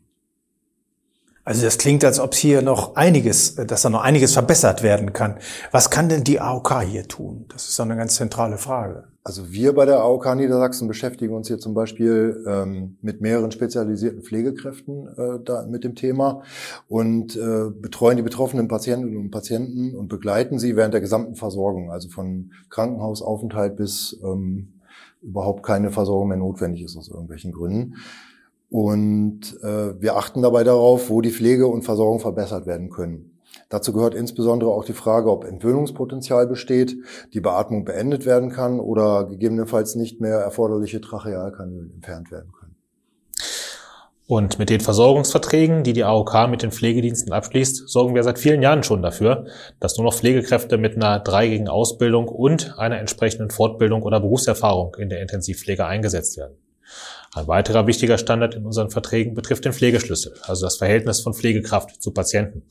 Also 1.49 1.63
das 1.63 1.79
klingt, 1.79 2.05
als 2.05 2.19
ob 2.19 2.35
hier 2.35 2.61
noch 2.61 2.95
einiges, 2.95 3.55
dass 3.55 3.81
da 3.81 3.89
noch 3.89 4.03
einiges 4.03 4.33
verbessert 4.33 4.83
werden 4.83 5.13
kann. 5.13 5.37
Was 5.71 5.89
kann 5.89 6.07
denn 6.07 6.23
die 6.23 6.39
AOK 6.39 6.83
hier 6.83 7.07
tun? 7.07 7.45
Das 7.51 7.67
ist 7.67 7.79
eine 7.79 7.95
ganz 7.95 8.13
zentrale 8.13 8.59
Frage. 8.59 9.05
Also 9.23 9.51
wir 9.51 9.73
bei 9.73 9.87
der 9.87 9.97
AOK 10.01 10.35
Niedersachsen 10.35 10.87
beschäftigen 10.87 11.33
uns 11.33 11.47
hier 11.47 11.57
zum 11.57 11.73
Beispiel 11.73 12.45
ähm, 12.47 12.97
mit 13.01 13.21
mehreren 13.21 13.49
spezialisierten 13.49 14.21
Pflegekräften 14.21 15.07
äh, 15.07 15.43
da, 15.43 15.65
mit 15.65 15.83
dem 15.83 15.95
Thema 15.95 16.43
und 16.87 17.35
äh, 17.35 17.71
betreuen 17.71 18.17
die 18.17 18.23
betroffenen 18.23 18.67
Patientinnen 18.67 19.17
und 19.17 19.31
Patienten 19.31 19.95
und 19.95 20.07
begleiten 20.07 20.59
sie 20.59 20.75
während 20.75 20.93
der 20.93 21.01
gesamten 21.01 21.33
Versorgung, 21.33 21.89
also 21.89 22.09
von 22.09 22.51
Krankenhausaufenthalt 22.69 23.75
bis 23.75 24.19
ähm, 24.23 24.73
überhaupt 25.23 25.63
keine 25.63 25.89
Versorgung 25.89 26.27
mehr 26.27 26.37
notwendig 26.37 26.83
ist 26.83 26.95
aus 26.95 27.09
irgendwelchen 27.09 27.53
Gründen. 27.53 27.95
Und 28.69 29.57
äh, 29.63 29.99
wir 29.99 30.15
achten 30.15 30.41
dabei 30.41 30.63
darauf, 30.63 31.09
wo 31.09 31.21
die 31.21 31.31
Pflege 31.31 31.67
und 31.67 31.83
Versorgung 31.83 32.19
verbessert 32.19 32.67
werden 32.67 32.89
können. 32.89 33.39
Dazu 33.69 33.93
gehört 33.93 34.15
insbesondere 34.15 34.71
auch 34.71 34.85
die 34.85 34.93
Frage, 34.93 35.31
ob 35.31 35.43
Entwöhnungspotenzial 35.43 36.47
besteht, 36.47 36.97
die 37.33 37.39
Beatmung 37.39 37.83
beendet 37.83 38.25
werden 38.25 38.51
kann 38.51 38.79
oder 38.79 39.25
gegebenenfalls 39.25 39.95
nicht 39.95 40.21
mehr 40.21 40.37
erforderliche 40.37 41.01
Trachealkanülen 41.01 41.91
entfernt 41.95 42.31
werden 42.31 42.51
können. 42.51 42.75
Und 44.27 44.59
mit 44.59 44.69
den 44.69 44.79
Versorgungsverträgen, 44.79 45.83
die 45.83 45.93
die 45.93 46.03
AOK 46.03 46.47
mit 46.49 46.61
den 46.61 46.71
Pflegediensten 46.71 47.33
abschließt, 47.33 47.89
sorgen 47.89 48.13
wir 48.13 48.21
seit 48.21 48.37
vielen 48.37 48.61
Jahren 48.61 48.83
schon 48.83 49.01
dafür, 49.01 49.47
dass 49.79 49.97
nur 49.97 50.05
noch 50.05 50.13
Pflegekräfte 50.13 50.77
mit 50.77 50.95
einer 50.95 51.19
dreigigen 51.19 51.67
Ausbildung 51.67 52.27
und 52.27 52.77
einer 52.77 52.99
entsprechenden 52.99 53.49
Fortbildung 53.49 54.03
oder 54.03 54.19
Berufserfahrung 54.19 54.95
in 54.99 55.09
der 55.09 55.21
Intensivpflege 55.23 55.83
eingesetzt 55.83 56.37
werden. 56.37 56.57
Ein 57.33 57.47
weiterer 57.47 57.87
wichtiger 57.87 58.17
Standard 58.17 58.55
in 58.55 58.65
unseren 58.65 58.89
Verträgen 58.89 59.35
betrifft 59.35 59.65
den 59.65 59.73
Pflegeschlüssel, 59.73 60.33
also 60.43 60.65
das 60.65 60.77
Verhältnis 60.77 61.21
von 61.21 61.33
Pflegekraft 61.33 62.01
zu 62.01 62.11
Patienten. 62.11 62.63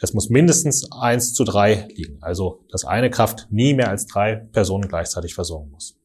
Es 0.00 0.12
muss 0.12 0.28
mindestens 0.28 0.90
eins 0.92 1.32
zu 1.32 1.44
drei 1.44 1.88
liegen, 1.94 2.18
also 2.20 2.60
dass 2.70 2.84
eine 2.84 3.10
Kraft 3.10 3.46
nie 3.50 3.74
mehr 3.74 3.88
als 3.88 4.06
drei 4.06 4.36
Personen 4.52 4.88
gleichzeitig 4.88 5.34
versorgen 5.34 5.70
muss. 5.70 5.96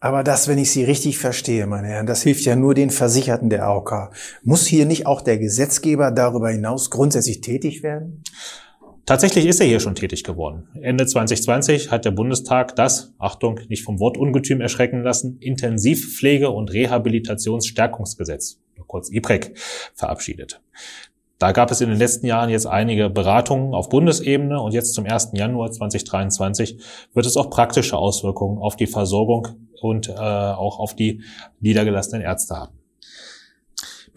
Aber 0.00 0.22
das, 0.22 0.46
wenn 0.46 0.58
ich 0.58 0.70
Sie 0.70 0.84
richtig 0.84 1.18
verstehe, 1.18 1.66
meine 1.66 1.88
Herren, 1.88 2.06
das 2.06 2.22
hilft 2.22 2.44
ja 2.44 2.54
nur 2.54 2.74
den 2.74 2.90
Versicherten 2.90 3.50
der 3.50 3.64
AOK. 3.64 4.12
Muss 4.44 4.64
hier 4.64 4.86
nicht 4.86 5.06
auch 5.06 5.22
der 5.22 5.38
Gesetzgeber 5.38 6.12
darüber 6.12 6.50
hinaus 6.50 6.90
grundsätzlich 6.90 7.40
tätig 7.40 7.82
werden? 7.82 8.22
Tatsächlich 9.08 9.46
ist 9.46 9.58
er 9.58 9.66
hier 9.66 9.80
schon 9.80 9.94
tätig 9.94 10.22
geworden. 10.22 10.68
Ende 10.82 11.06
2020 11.06 11.90
hat 11.90 12.04
der 12.04 12.10
Bundestag 12.10 12.76
das, 12.76 13.14
Achtung, 13.16 13.58
nicht 13.70 13.82
vom 13.82 14.00
Wort 14.00 14.18
Ungetüm 14.18 14.60
erschrecken 14.60 15.02
lassen, 15.02 15.38
Intensivpflege- 15.40 16.48
und 16.48 16.70
Rehabilitationsstärkungsgesetz, 16.74 18.60
kurz 18.86 19.10
IPREC, 19.10 19.56
verabschiedet. 19.94 20.60
Da 21.38 21.52
gab 21.52 21.70
es 21.70 21.80
in 21.80 21.88
den 21.88 21.98
letzten 21.98 22.26
Jahren 22.26 22.50
jetzt 22.50 22.66
einige 22.66 23.08
Beratungen 23.08 23.72
auf 23.72 23.88
Bundesebene 23.88 24.60
und 24.60 24.74
jetzt 24.74 24.92
zum 24.92 25.06
1. 25.06 25.30
Januar 25.32 25.72
2023 25.72 26.78
wird 27.14 27.24
es 27.24 27.38
auch 27.38 27.48
praktische 27.48 27.96
Auswirkungen 27.96 28.58
auf 28.58 28.76
die 28.76 28.86
Versorgung 28.86 29.48
und 29.80 30.10
äh, 30.10 30.12
auch 30.12 30.78
auf 30.78 30.94
die 30.94 31.22
niedergelassenen 31.60 32.20
Ärzte 32.20 32.56
haben. 32.56 32.77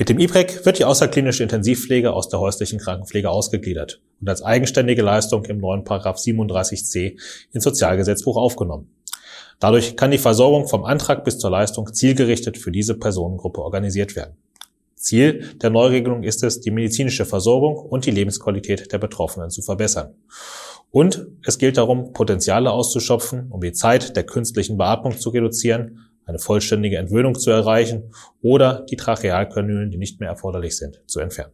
Mit 0.02 0.10
dem 0.10 0.18
IPREC 0.18 0.66
wird 0.66 0.80
die 0.80 0.86
außerklinische 0.86 1.44
Intensivpflege 1.44 2.12
aus 2.12 2.28
der 2.28 2.40
häuslichen 2.40 2.80
Krankenpflege 2.80 3.30
ausgegliedert 3.30 4.02
und 4.20 4.28
als 4.28 4.42
eigenständige 4.42 5.04
Leistung 5.04 5.46
im 5.46 5.60
neuen 5.60 5.84
Paragraph 5.84 6.18
37c 6.18 7.20
ins 7.52 7.64
Sozialgesetzbuch 7.64 8.36
aufgenommen. 8.36 8.90
Dadurch 9.60 9.96
kann 9.96 10.10
die 10.10 10.18
Versorgung 10.18 10.68
vom 10.68 10.86
Antrag 10.86 11.24
bis 11.24 11.38
zur 11.38 11.52
Leistung 11.52 11.94
zielgerichtet 11.94 12.58
für 12.58 12.72
diese 12.72 12.98
Personengruppe 12.98 13.62
organisiert 13.62 14.16
werden. 14.16 14.38
Ziel 14.96 15.52
der 15.62 15.70
Neuregelung 15.70 16.24
ist 16.24 16.42
es, 16.42 16.62
die 16.62 16.72
medizinische 16.72 17.26
Versorgung 17.26 17.76
und 17.76 18.08
die 18.08 18.12
Lebensqualität 18.12 18.92
der 18.92 18.98
Betroffenen 18.98 19.52
zu 19.52 19.62
verbessern. 19.62 20.16
Und 20.90 21.28
es 21.46 21.60
gilt 21.60 21.78
darum, 21.78 22.12
Potenziale 22.12 22.72
auszuschöpfen, 22.72 23.52
um 23.52 23.62
die 23.62 23.72
Zeit 23.72 24.16
der 24.16 24.24
künstlichen 24.24 24.78
Beatmung 24.78 25.16
zu 25.20 25.30
reduzieren, 25.30 26.11
eine 26.26 26.40
vollständige 26.40 26.98
Entwöhnung 26.98 27.36
zu 27.36 27.52
erreichen 27.52 28.14
oder 28.42 28.86
die 28.90 28.96
Trachealkanülen, 28.96 29.92
die 29.92 29.98
nicht 29.98 30.20
mehr 30.20 30.30
erforderlich 30.30 30.78
sind, 30.78 31.02
zu 31.08 31.20
entfernen. 31.20 31.54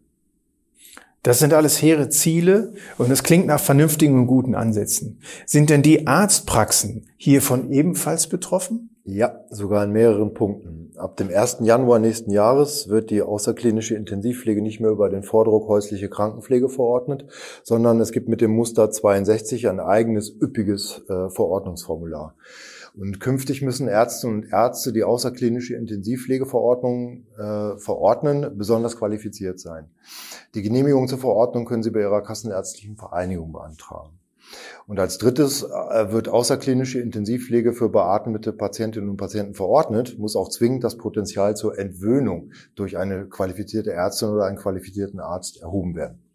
Das 1.24 1.40
sind 1.40 1.54
alles 1.54 1.82
hehre 1.82 2.08
Ziele 2.08 2.74
und 2.98 3.12
es 3.12 3.22
klingt 3.22 3.48
nach 3.48 3.60
vernünftigen 3.60 4.18
und 4.18 4.28
guten 4.28 4.56
Ansätzen. 4.56 5.20
Sind 5.46 5.70
denn 5.70 5.82
die 5.82 6.08
Arztpraxen 6.08 7.08
hiervon 7.18 7.72
ebenfalls 7.72 8.28
betroffen? 8.28 8.92
Ja, 9.04 9.42
sogar 9.50 9.84
in 9.84 9.92
mehreren 9.92 10.34
Punkten. 10.34 10.92
Ab 10.96 11.18
dem 11.18 11.30
1. 11.30 11.58
Januar 11.62 12.00
nächsten 12.00 12.32
Jahres 12.32 12.88
wird 12.88 13.10
die 13.10 13.22
außerklinische 13.22 13.96
Intensivpflege 13.96 14.62
nicht 14.62 14.80
mehr 14.80 14.92
über 14.92 15.10
den 15.10 15.24
Vordruck 15.24 15.68
häusliche 15.68 16.10
Krankenpflege 16.10 16.70
verordnet, 16.70 17.26
sondern 17.64 18.00
es 18.00 18.12
gibt 18.12 18.30
mit 18.30 18.42
dem 18.42 18.52
Muster 18.52 18.90
62 18.90 19.68
ein 19.68 19.80
eigenes 19.80 20.30
üppiges 20.30 21.04
äh, 21.10 21.30
Verordnungsformular. 21.30 22.36
Und 22.98 23.20
künftig 23.20 23.62
müssen 23.62 23.88
Ärzte 23.88 24.28
und 24.28 24.52
Ärzte, 24.52 24.92
die 24.92 25.04
außerklinische 25.04 25.76
Intensivpflegeverordnung 25.76 27.28
äh, 27.38 27.78
verordnen, 27.78 28.58
besonders 28.58 28.98
qualifiziert 28.98 29.60
sein. 29.60 29.92
Die 30.56 30.64
Genehmigung 30.64 31.08
zur 31.08 31.20
Verordnung 31.20 31.66
können 31.66 31.84
Sie 31.84 31.92
bei 31.92 32.00
Ihrer 32.00 32.24
kassenärztlichen 32.24 32.98
Vereinigung 32.98 33.52
beantragen. 33.52 34.18
Und 34.88 35.00
als 35.00 35.20
drittes 35.20 35.62
äh, 35.62 36.12
wird 36.12 36.28
außerklinische 36.28 37.00
Intensivpflege 37.00 37.74
für 37.74 37.90
beatmete 37.90 38.52
Patientinnen 38.52 39.10
und 39.10 39.18
Patienten 39.18 39.54
verordnet, 39.54 40.18
muss 40.18 40.36
auch 40.36 40.50
zwingend 40.50 40.84
das 40.84 40.98
Potenzial 40.98 41.56
zur 41.56 41.78
Entwöhnung 41.78 42.52
durch 42.74 42.98
eine 42.98 43.28
qualifizierte 43.28 43.92
Ärztin 43.92 44.30
oder 44.30 44.46
einen 44.46 44.58
qualifizierten 44.58 45.20
Arzt 45.20 45.62
erhoben 45.62 45.96
werden. 45.96 46.27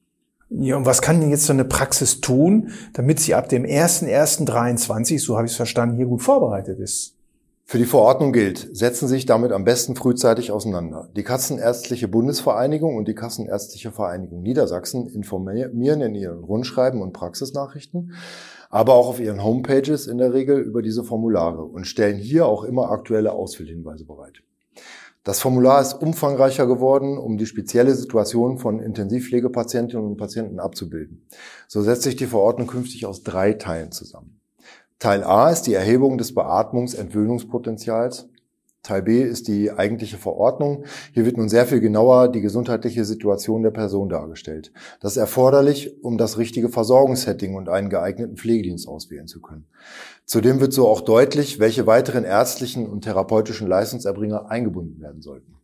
Ja, 0.58 0.76
und 0.76 0.84
was 0.84 1.00
kann 1.00 1.20
denn 1.20 1.30
jetzt 1.30 1.46
so 1.46 1.52
eine 1.52 1.64
Praxis 1.64 2.20
tun, 2.20 2.70
damit 2.92 3.20
sie 3.20 3.34
ab 3.34 3.48
dem 3.48 3.64
1.1.23, 3.64 5.18
so 5.18 5.36
habe 5.36 5.46
ich 5.46 5.52
es 5.52 5.56
verstanden, 5.56 5.96
hier 5.96 6.06
gut 6.06 6.22
vorbereitet 6.22 6.78
ist? 6.78 7.16
Für 7.64 7.78
die 7.78 7.86
Verordnung 7.86 8.32
gilt, 8.32 8.68
setzen 8.76 9.08
sich 9.08 9.24
damit 9.24 9.50
am 9.50 9.64
besten 9.64 9.96
frühzeitig 9.96 10.52
auseinander. 10.52 11.08
Die 11.16 11.22
Kassenärztliche 11.22 12.06
Bundesvereinigung 12.06 12.96
und 12.96 13.08
die 13.08 13.14
Kassenärztliche 13.14 13.92
Vereinigung 13.92 14.42
Niedersachsen 14.42 15.06
informieren 15.06 16.02
in 16.02 16.14
ihren 16.14 16.44
Rundschreiben 16.44 17.00
und 17.00 17.14
Praxisnachrichten, 17.14 18.12
aber 18.68 18.92
auch 18.92 19.08
auf 19.08 19.20
ihren 19.20 19.42
Homepages 19.42 20.06
in 20.06 20.18
der 20.18 20.34
Regel 20.34 20.58
über 20.58 20.82
diese 20.82 21.02
Formulare 21.02 21.62
und 21.62 21.86
stellen 21.86 22.18
hier 22.18 22.44
auch 22.44 22.64
immer 22.64 22.90
aktuelle 22.90 23.32
Ausfüllhinweise 23.32 24.04
bereit. 24.04 24.42
Das 25.24 25.38
Formular 25.38 25.80
ist 25.80 25.94
umfangreicher 25.94 26.66
geworden, 26.66 27.16
um 27.16 27.38
die 27.38 27.46
spezielle 27.46 27.94
Situation 27.94 28.58
von 28.58 28.80
Intensivpflegepatientinnen 28.80 30.04
und 30.04 30.16
Patienten 30.16 30.58
abzubilden. 30.58 31.28
So 31.68 31.80
setzt 31.82 32.02
sich 32.02 32.16
die 32.16 32.26
Verordnung 32.26 32.66
künftig 32.66 33.06
aus 33.06 33.22
drei 33.22 33.52
Teilen 33.52 33.92
zusammen. 33.92 34.40
Teil 34.98 35.22
A 35.22 35.50
ist 35.50 35.62
die 35.62 35.74
Erhebung 35.74 36.18
des 36.18 36.34
Beatmungs-Entwöhnungspotenzials. 36.34 38.28
Teil 38.82 39.02
B 39.02 39.22
ist 39.22 39.46
die 39.46 39.70
eigentliche 39.70 40.16
Verordnung. 40.16 40.84
Hier 41.12 41.24
wird 41.24 41.36
nun 41.36 41.48
sehr 41.48 41.66
viel 41.66 41.78
genauer 41.78 42.28
die 42.28 42.40
gesundheitliche 42.40 43.04
Situation 43.04 43.62
der 43.62 43.70
Person 43.70 44.08
dargestellt. 44.08 44.72
Das 45.00 45.12
ist 45.12 45.18
erforderlich, 45.18 46.02
um 46.02 46.18
das 46.18 46.36
richtige 46.36 46.68
Versorgungssetting 46.68 47.54
und 47.54 47.68
einen 47.68 47.90
geeigneten 47.90 48.36
Pflegedienst 48.36 48.88
auswählen 48.88 49.28
zu 49.28 49.40
können. 49.40 49.66
Zudem 50.24 50.58
wird 50.60 50.72
so 50.72 50.88
auch 50.88 51.00
deutlich, 51.00 51.60
welche 51.60 51.86
weiteren 51.86 52.24
ärztlichen 52.24 52.88
und 52.88 53.02
therapeutischen 53.02 53.68
Leistungserbringer 53.68 54.50
eingebunden 54.50 55.00
werden 55.00 55.22
sollten. 55.22 55.61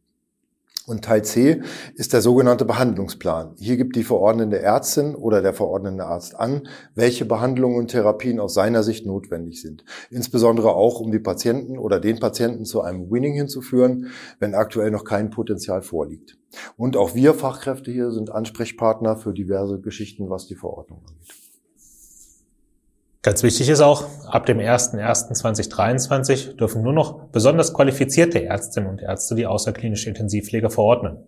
Und 0.89 1.05
Teil 1.05 1.23
C 1.23 1.61
ist 1.97 2.15
der 2.15 2.23
sogenannte 2.23 2.65
Behandlungsplan. 2.65 3.55
Hier 3.59 3.77
gibt 3.77 3.95
die 3.95 4.05
verordnende 4.05 4.59
Ärztin 4.61 5.15
oder 5.15 5.43
der 5.43 5.53
verordnende 5.53 6.07
Arzt 6.07 6.35
an, 6.35 6.67
welche 6.95 7.27
Behandlungen 7.27 7.77
und 7.77 7.89
Therapien 7.89 8.41
aus 8.41 8.55
seiner 8.55 8.83
Sicht 8.83 9.05
notwendig 9.05 9.61
sind. 9.61 9.85
Insbesondere 10.11 10.73
auch, 10.73 11.01
um 11.01 11.13
die 11.13 11.19
Patienten 11.19 11.77
oder 11.77 12.01
den 12.01 12.19
Patienten 12.21 12.65
zu 12.65 12.81
einem 12.81 13.11
Winning 13.11 13.35
hinzuführen, 13.35 14.07
wenn 14.39 14.55
aktuell 14.55 14.91
noch 14.91 15.05
kein 15.05 15.29
Potenzial 15.29 15.83
vorliegt. 15.83 16.39
Und 16.79 16.97
auch 16.97 17.15
wir 17.15 17.35
Fachkräfte 17.35 17.91
hier 17.91 18.11
sind 18.11 18.33
Ansprechpartner 18.33 19.17
für 19.17 19.35
diverse 19.35 19.81
Geschichten, 19.81 20.31
was 20.31 20.47
die 20.47 20.57
Verordnung 20.57 21.03
angeht. 21.07 21.48
Ganz 23.23 23.43
wichtig 23.43 23.69
ist 23.69 23.81
auch, 23.81 24.05
ab 24.27 24.47
dem 24.47 24.59
01.01.2023 24.59 26.55
dürfen 26.57 26.83
nur 26.83 26.93
noch 26.93 27.25
besonders 27.31 27.75
qualifizierte 27.75 28.45
Ärztinnen 28.45 28.89
und 28.89 29.03
Ärzte 29.03 29.35
die 29.35 29.47
außerklinische 29.47 30.09
Intensivpflege 30.09 30.71
verordnen. 30.71 31.25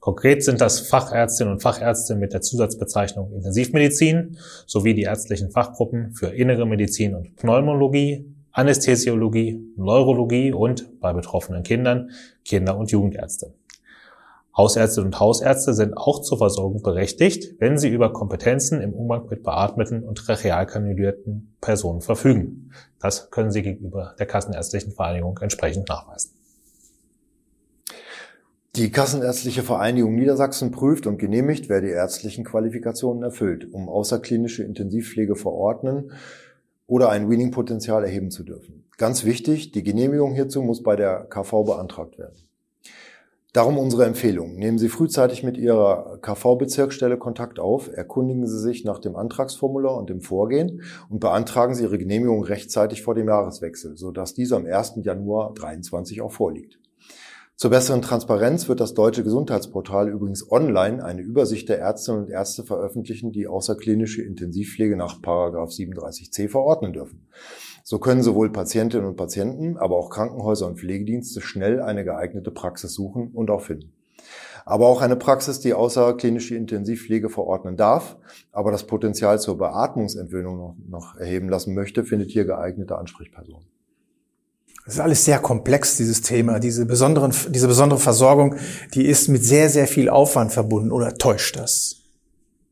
Konkret 0.00 0.42
sind 0.42 0.62
das 0.62 0.80
Fachärztinnen 0.80 1.52
und 1.52 1.60
Fachärzte 1.60 2.16
mit 2.16 2.32
der 2.32 2.40
Zusatzbezeichnung 2.40 3.34
Intensivmedizin 3.34 4.38
sowie 4.66 4.94
die 4.94 5.02
ärztlichen 5.02 5.50
Fachgruppen 5.50 6.14
für 6.14 6.28
Innere 6.28 6.66
Medizin 6.66 7.14
und 7.14 7.36
Pneumologie, 7.36 8.24
Anästhesiologie, 8.52 9.60
Neurologie 9.76 10.52
und 10.52 11.00
bei 11.00 11.12
betroffenen 11.12 11.62
Kindern 11.62 12.12
Kinder- 12.46 12.78
und 12.78 12.90
Jugendärzte. 12.90 13.52
Hausärzte 14.56 15.02
und 15.02 15.18
Hausärzte 15.20 15.74
sind 15.74 15.96
auch 15.96 16.22
zur 16.22 16.38
Versorgung 16.38 16.82
berechtigt, 16.82 17.54
wenn 17.60 17.78
sie 17.78 17.88
über 17.88 18.12
Kompetenzen 18.12 18.80
im 18.80 18.92
Umgang 18.92 19.26
mit 19.28 19.42
beatmeten 19.42 20.02
und 20.02 20.18
trachealkanülierten 20.18 21.56
Personen 21.60 22.00
verfügen. 22.00 22.72
Das 23.00 23.30
können 23.30 23.52
sie 23.52 23.62
gegenüber 23.62 24.14
der 24.18 24.26
Kassenärztlichen 24.26 24.92
Vereinigung 24.92 25.38
entsprechend 25.40 25.88
nachweisen. 25.88 26.32
Die 28.76 28.92
Kassenärztliche 28.92 29.62
Vereinigung 29.62 30.14
Niedersachsen 30.14 30.70
prüft 30.70 31.06
und 31.06 31.18
genehmigt, 31.18 31.68
wer 31.68 31.80
die 31.80 31.88
ärztlichen 31.88 32.44
Qualifikationen 32.44 33.22
erfüllt, 33.22 33.72
um 33.72 33.88
außerklinische 33.88 34.62
Intensivpflege 34.62 35.34
verordnen 35.34 36.12
oder 36.86 37.08
ein 37.10 37.28
Winning-Potenzial 37.28 38.04
erheben 38.04 38.30
zu 38.30 38.44
dürfen. 38.44 38.84
Ganz 38.96 39.24
wichtig, 39.24 39.72
die 39.72 39.82
Genehmigung 39.82 40.34
hierzu 40.34 40.62
muss 40.62 40.82
bei 40.82 40.94
der 40.94 41.26
KV 41.28 41.64
beantragt 41.64 42.18
werden. 42.18 42.49
Darum 43.52 43.78
unsere 43.78 44.04
Empfehlung. 44.04 44.54
Nehmen 44.54 44.78
Sie 44.78 44.88
frühzeitig 44.88 45.42
mit 45.42 45.56
Ihrer 45.56 46.18
KV-Bezirksstelle 46.22 47.18
Kontakt 47.18 47.58
auf, 47.58 47.90
erkundigen 47.92 48.46
Sie 48.46 48.60
sich 48.60 48.84
nach 48.84 49.00
dem 49.00 49.16
Antragsformular 49.16 49.96
und 49.96 50.08
dem 50.08 50.20
Vorgehen 50.20 50.82
und 51.08 51.18
beantragen 51.18 51.74
Sie 51.74 51.82
Ihre 51.82 51.98
Genehmigung 51.98 52.44
rechtzeitig 52.44 53.02
vor 53.02 53.16
dem 53.16 53.26
Jahreswechsel, 53.26 53.96
sodass 53.96 54.34
diese 54.34 54.54
am 54.54 54.66
1. 54.66 55.00
Januar 55.02 55.48
2023 55.56 56.22
auch 56.22 56.30
vorliegt. 56.30 56.78
Zur 57.56 57.70
besseren 57.70 58.02
Transparenz 58.02 58.68
wird 58.68 58.78
das 58.78 58.94
Deutsche 58.94 59.24
Gesundheitsportal 59.24 60.08
übrigens 60.08 60.50
online 60.50 61.04
eine 61.04 61.20
Übersicht 61.20 61.68
der 61.68 61.80
Ärztinnen 61.80 62.22
und 62.22 62.30
Ärzte 62.30 62.62
veröffentlichen, 62.62 63.32
die 63.32 63.48
außerklinische 63.48 64.22
Intensivpflege 64.22 64.96
nach 64.96 65.18
37c 65.18 66.48
verordnen 66.48 66.92
dürfen. 66.92 67.26
So 67.82 67.98
können 67.98 68.22
sowohl 68.22 68.50
Patientinnen 68.50 69.06
und 69.06 69.16
Patienten, 69.16 69.76
aber 69.76 69.96
auch 69.96 70.10
Krankenhäuser 70.10 70.66
und 70.66 70.78
Pflegedienste 70.78 71.40
schnell 71.40 71.80
eine 71.80 72.04
geeignete 72.04 72.50
Praxis 72.50 72.92
suchen 72.92 73.30
und 73.32 73.50
auch 73.50 73.62
finden. 73.62 73.92
Aber 74.64 74.86
auch 74.86 75.00
eine 75.00 75.16
Praxis, 75.16 75.60
die 75.60 75.74
außerklinische 75.74 76.54
Intensivpflege 76.54 77.30
verordnen 77.30 77.76
darf, 77.76 78.16
aber 78.52 78.70
das 78.70 78.86
Potenzial 78.86 79.40
zur 79.40 79.58
Beatmungsentwöhnung 79.58 80.56
noch, 80.56 80.76
noch 80.88 81.16
erheben 81.16 81.48
lassen 81.48 81.74
möchte, 81.74 82.04
findet 82.04 82.30
hier 82.30 82.44
geeignete 82.44 82.96
Ansprechpersonen. 82.96 83.66
Das 84.84 84.94
ist 84.94 85.00
alles 85.00 85.24
sehr 85.24 85.38
komplex, 85.38 85.96
dieses 85.96 86.22
Thema. 86.22 86.58
Diese, 86.58 86.86
besonderen, 86.86 87.32
diese 87.50 87.68
besondere 87.68 88.00
Versorgung, 88.00 88.56
die 88.94 89.06
ist 89.06 89.28
mit 89.28 89.44
sehr, 89.44 89.68
sehr 89.68 89.86
viel 89.86 90.08
Aufwand 90.08 90.52
verbunden. 90.52 90.90
Oder 90.90 91.14
täuscht 91.14 91.58
das? 91.58 91.96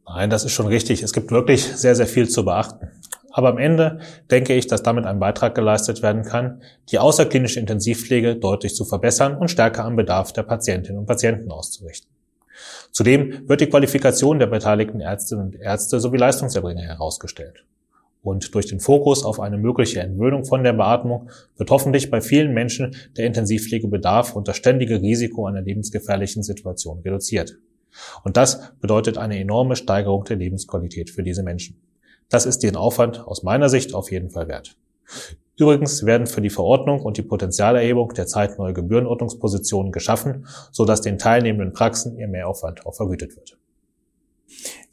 Nein, 0.06 0.30
das 0.30 0.44
ist 0.44 0.52
schon 0.52 0.66
richtig. 0.66 1.02
Es 1.02 1.12
gibt 1.12 1.30
wirklich 1.30 1.64
sehr, 1.64 1.94
sehr 1.94 2.06
viel 2.06 2.28
zu 2.28 2.44
beachten. 2.44 2.87
Aber 3.38 3.50
am 3.50 3.58
Ende 3.58 4.00
denke 4.32 4.52
ich, 4.54 4.66
dass 4.66 4.82
damit 4.82 5.06
ein 5.06 5.20
Beitrag 5.20 5.54
geleistet 5.54 6.02
werden 6.02 6.24
kann, 6.24 6.60
die 6.90 6.98
außerklinische 6.98 7.60
Intensivpflege 7.60 8.34
deutlich 8.34 8.74
zu 8.74 8.84
verbessern 8.84 9.36
und 9.36 9.48
stärker 9.48 9.84
am 9.84 9.94
Bedarf 9.94 10.32
der 10.32 10.42
Patientinnen 10.42 10.98
und 10.98 11.06
Patienten 11.06 11.52
auszurichten. 11.52 12.10
Zudem 12.90 13.48
wird 13.48 13.60
die 13.60 13.68
Qualifikation 13.68 14.40
der 14.40 14.48
beteiligten 14.48 15.00
Ärztinnen 15.00 15.44
und 15.44 15.54
Ärzte 15.54 16.00
sowie 16.00 16.16
Leistungserbringer 16.16 16.82
herausgestellt. 16.82 17.64
Und 18.22 18.56
durch 18.56 18.66
den 18.66 18.80
Fokus 18.80 19.24
auf 19.24 19.38
eine 19.38 19.56
mögliche 19.56 20.00
Entwöhnung 20.00 20.44
von 20.44 20.64
der 20.64 20.72
Beatmung 20.72 21.30
wird 21.56 21.70
hoffentlich 21.70 22.10
bei 22.10 22.20
vielen 22.20 22.52
Menschen 22.52 22.96
der 23.16 23.26
Intensivpflegebedarf 23.26 24.34
und 24.34 24.48
das 24.48 24.56
ständige 24.56 25.00
Risiko 25.00 25.46
einer 25.46 25.62
lebensgefährlichen 25.62 26.42
Situation 26.42 27.02
reduziert. 27.04 27.56
Und 28.24 28.36
das 28.36 28.72
bedeutet 28.80 29.16
eine 29.16 29.38
enorme 29.38 29.76
Steigerung 29.76 30.24
der 30.24 30.38
Lebensqualität 30.38 31.10
für 31.10 31.22
diese 31.22 31.44
Menschen. 31.44 31.80
Das 32.30 32.46
ist 32.46 32.62
den 32.62 32.76
Aufwand 32.76 33.26
aus 33.26 33.42
meiner 33.42 33.68
Sicht 33.68 33.94
auf 33.94 34.10
jeden 34.10 34.30
Fall 34.30 34.48
wert. 34.48 34.76
Übrigens 35.58 36.04
werden 36.04 36.26
für 36.26 36.40
die 36.40 36.50
Verordnung 36.50 37.02
und 37.02 37.16
die 37.16 37.22
Potenzialerhebung 37.22 38.14
der 38.14 38.26
Zeit 38.26 38.58
neue 38.58 38.74
Gebührenordnungspositionen 38.74 39.90
geschaffen, 39.90 40.46
sodass 40.70 41.00
den 41.00 41.18
teilnehmenden 41.18 41.72
Praxen 41.72 42.16
ihr 42.16 42.28
Mehraufwand 42.28 42.86
auch 42.86 42.94
vergütet 42.94 43.34
wird. 43.36 43.58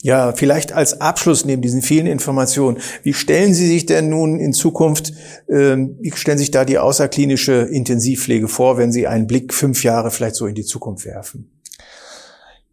Ja, 0.02 0.34
vielleicht 0.34 0.74
als 0.74 1.02
Abschluss 1.02 1.46
neben 1.46 1.62
diesen 1.62 1.82
vielen 1.82 2.08
Informationen. 2.08 2.80
Wie 3.04 3.14
stellen 3.14 3.54
Sie 3.54 3.68
sich 3.68 3.86
denn 3.86 4.10
nun 4.10 4.40
in 4.40 4.54
Zukunft, 4.54 5.14
ähm, 5.50 5.98
wie 6.00 6.12
stellen 6.12 6.38
sich 6.38 6.52
da 6.52 6.66
die 6.66 6.78
außerklinische 6.78 7.54
Intensivpflege 7.54 8.48
vor, 8.48 8.78
wenn 8.78 8.92
Sie 8.92 9.08
einen 9.08 9.28
Blick 9.28 9.54
fünf 9.54 9.84
Jahre 9.84 10.12
vielleicht 10.12 10.36
so 10.36 10.46
in 10.46 10.56
die 10.56 10.66
Zukunft 10.66 11.06
werfen? 11.06 11.55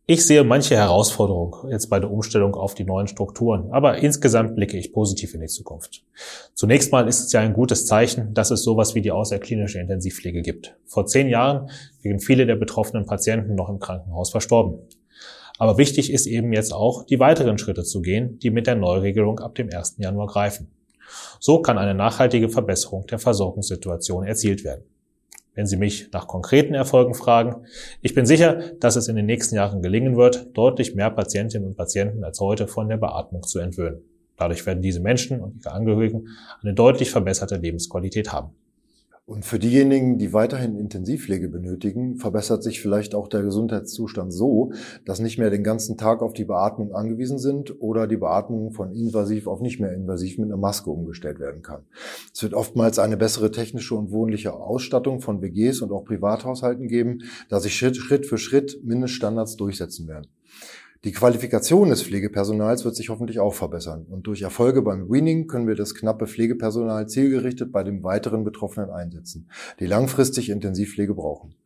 Ich 0.04 0.26
sehe 0.26 0.42
manche 0.42 0.74
Herausforderungen 0.74 1.70
jetzt 1.70 1.88
bei 1.88 2.00
der 2.00 2.10
Umstellung 2.10 2.56
auf 2.56 2.74
die 2.74 2.82
neuen 2.82 3.06
Strukturen, 3.06 3.70
aber 3.70 3.98
insgesamt 3.98 4.56
blicke 4.56 4.76
ich 4.76 4.92
positiv 4.92 5.32
in 5.34 5.42
die 5.42 5.46
Zukunft. 5.46 6.04
Zunächst 6.54 6.90
mal 6.90 7.06
ist 7.06 7.20
es 7.24 7.32
ja 7.32 7.38
ein 7.38 7.52
gutes 7.52 7.86
Zeichen, 7.86 8.34
dass 8.34 8.50
es 8.50 8.64
sowas 8.64 8.96
wie 8.96 9.00
die 9.00 9.12
außerklinische 9.12 9.78
Intensivpflege 9.78 10.42
gibt. 10.42 10.76
Vor 10.86 11.06
zehn 11.06 11.28
Jahren 11.28 11.70
wären 12.00 12.18
viele 12.18 12.46
der 12.46 12.56
betroffenen 12.56 13.06
Patienten 13.06 13.54
noch 13.54 13.68
im 13.68 13.78
Krankenhaus 13.78 14.32
verstorben. 14.32 14.80
Aber 15.56 15.78
wichtig 15.78 16.12
ist 16.12 16.26
eben 16.26 16.52
jetzt 16.52 16.74
auch, 16.74 17.04
die 17.06 17.20
weiteren 17.20 17.56
Schritte 17.56 17.84
zu 17.84 18.02
gehen, 18.02 18.40
die 18.40 18.50
mit 18.50 18.66
der 18.66 18.74
Neuregelung 18.74 19.38
ab 19.38 19.54
dem 19.54 19.68
1. 19.72 19.98
Januar 19.98 20.26
greifen. 20.26 20.68
So 21.38 21.62
kann 21.62 21.78
eine 21.78 21.94
nachhaltige 21.94 22.48
Verbesserung 22.48 23.06
der 23.06 23.20
Versorgungssituation 23.20 24.26
erzielt 24.26 24.64
werden. 24.64 24.82
Wenn 25.54 25.66
Sie 25.66 25.76
mich 25.76 26.10
nach 26.12 26.26
konkreten 26.26 26.72
Erfolgen 26.72 27.14
fragen, 27.14 27.66
ich 28.00 28.14
bin 28.14 28.24
sicher, 28.24 28.72
dass 28.80 28.96
es 28.96 29.08
in 29.08 29.16
den 29.16 29.26
nächsten 29.26 29.54
Jahren 29.54 29.82
gelingen 29.82 30.16
wird, 30.16 30.56
deutlich 30.56 30.94
mehr 30.94 31.10
Patientinnen 31.10 31.68
und 31.68 31.76
Patienten 31.76 32.24
als 32.24 32.40
heute 32.40 32.66
von 32.66 32.88
der 32.88 32.96
Beatmung 32.96 33.42
zu 33.42 33.58
entwöhnen. 33.58 34.00
Dadurch 34.36 34.64
werden 34.64 34.82
diese 34.82 35.00
Menschen 35.00 35.40
und 35.40 35.56
ihre 35.56 35.72
Angehörigen 35.72 36.28
eine 36.62 36.72
deutlich 36.72 37.10
verbesserte 37.10 37.56
Lebensqualität 37.56 38.32
haben. 38.32 38.54
Und 39.24 39.44
für 39.44 39.60
diejenigen, 39.60 40.18
die 40.18 40.32
weiterhin 40.32 40.76
Intensivpflege 40.76 41.48
benötigen, 41.48 42.16
verbessert 42.16 42.64
sich 42.64 42.80
vielleicht 42.80 43.14
auch 43.14 43.28
der 43.28 43.42
Gesundheitszustand 43.42 44.32
so, 44.32 44.72
dass 45.04 45.20
nicht 45.20 45.38
mehr 45.38 45.48
den 45.48 45.62
ganzen 45.62 45.96
Tag 45.96 46.22
auf 46.22 46.32
die 46.32 46.44
Beatmung 46.44 46.92
angewiesen 46.92 47.38
sind 47.38 47.80
oder 47.80 48.08
die 48.08 48.16
Beatmung 48.16 48.72
von 48.72 48.90
invasiv 48.90 49.46
auf 49.46 49.60
nicht 49.60 49.78
mehr 49.78 49.92
invasiv 49.92 50.38
mit 50.38 50.48
einer 50.48 50.56
Maske 50.56 50.90
umgestellt 50.90 51.38
werden 51.38 51.62
kann. 51.62 51.84
Es 52.34 52.42
wird 52.42 52.52
oftmals 52.52 52.98
eine 52.98 53.16
bessere 53.16 53.52
technische 53.52 53.94
und 53.94 54.10
wohnliche 54.10 54.54
Ausstattung 54.54 55.20
von 55.20 55.40
WGs 55.40 55.82
und 55.82 55.92
auch 55.92 56.04
Privathaushalten 56.04 56.88
geben, 56.88 57.22
da 57.48 57.60
sich 57.60 57.76
Schritt, 57.76 58.26
für 58.26 58.38
Schritt 58.38 58.80
Mindeststandards 58.82 59.56
durchsetzen 59.56 60.08
werden. 60.08 60.26
Die 61.04 61.10
Qualifikation 61.10 61.88
des 61.88 62.04
Pflegepersonals 62.04 62.84
wird 62.84 62.94
sich 62.94 63.08
hoffentlich 63.08 63.40
auch 63.40 63.54
verbessern. 63.54 64.06
Und 64.08 64.28
durch 64.28 64.42
Erfolge 64.42 64.82
beim 64.82 65.10
Winning 65.10 65.48
können 65.48 65.66
wir 65.66 65.74
das 65.74 65.96
knappe 65.96 66.28
Pflegepersonal 66.28 67.08
zielgerichtet 67.08 67.72
bei 67.72 67.82
den 67.82 68.04
weiteren 68.04 68.44
Betroffenen 68.44 68.90
einsetzen, 68.90 69.48
die 69.80 69.86
langfristig 69.86 70.48
Intensivpflege 70.48 71.14
brauchen. 71.14 71.56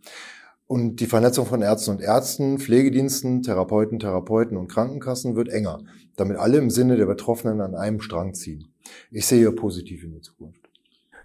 Und 0.66 1.01
die 1.01 1.07
Vernetzung 1.07 1.44
von 1.44 1.61
Ärzten 1.61 1.90
und 1.90 2.01
Ärzten, 2.01 2.59
Pflegediensten, 2.59 3.42
Therapeuten, 3.42 3.99
Therapeuten 3.99 4.57
und 4.57 4.68
Krankenkassen 4.68 5.37
wird 5.37 5.51
enger, 5.51 5.81
damit 6.16 6.38
alle 6.38 6.57
im 6.57 6.70
Sinne 6.70 6.96
der 6.96 7.07
Betroffenen 7.07 7.61
an 7.61 7.75
einem 7.75 8.01
Strang 8.01 8.33
ziehen. 8.33 8.72
Ich 9.11 9.27
sehe 9.27 9.53
positiv 9.53 10.03
in 10.03 10.12
die 10.12 10.22
Zukunft. 10.22 10.65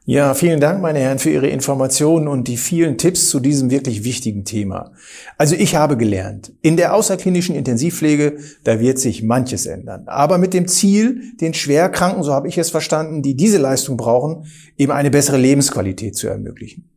Ja, 0.06 0.34
vielen 0.34 0.60
Dank, 0.60 0.82
meine 0.82 0.98
Herren, 0.98 1.20
für 1.20 1.30
Ihre 1.30 1.48
Informationen 1.48 2.28
und 2.28 2.48
die 2.48 2.58
vielen 2.58 2.98
Tipps 2.98 3.30
zu 3.30 3.40
diesem 3.40 3.70
wirklich 3.70 4.04
wichtigen 4.04 4.46
Thema. 4.46 4.94
Also 5.38 5.54
ich 5.54 5.76
habe 5.76 5.96
gelernt, 5.96 6.54
in 6.64 6.76
der 6.76 6.96
außerklinischen 6.96 7.54
Intensivpflege, 7.54 8.38
da 8.64 8.80
wird 8.80 8.98
sich 8.98 9.22
manches 9.22 9.68
ändern. 9.68 10.06
Aber 10.08 10.40
mit 10.40 10.56
dem 10.56 10.68
Ziel, 10.68 11.22
den 11.40 11.54
Schwerkranken, 11.54 12.24
so 12.24 12.34
habe 12.34 12.48
ich 12.48 12.58
es 12.58 12.72
verstanden, 12.72 13.22
die 13.22 13.36
diese 13.36 13.60
Leistung 13.60 13.96
brauchen, 13.96 14.48
eben 14.76 14.92
eine 14.92 15.12
bessere 15.12 15.38
Lebensqualität 15.38 16.16
zu 16.16 16.28
ermöglichen. 16.28 16.90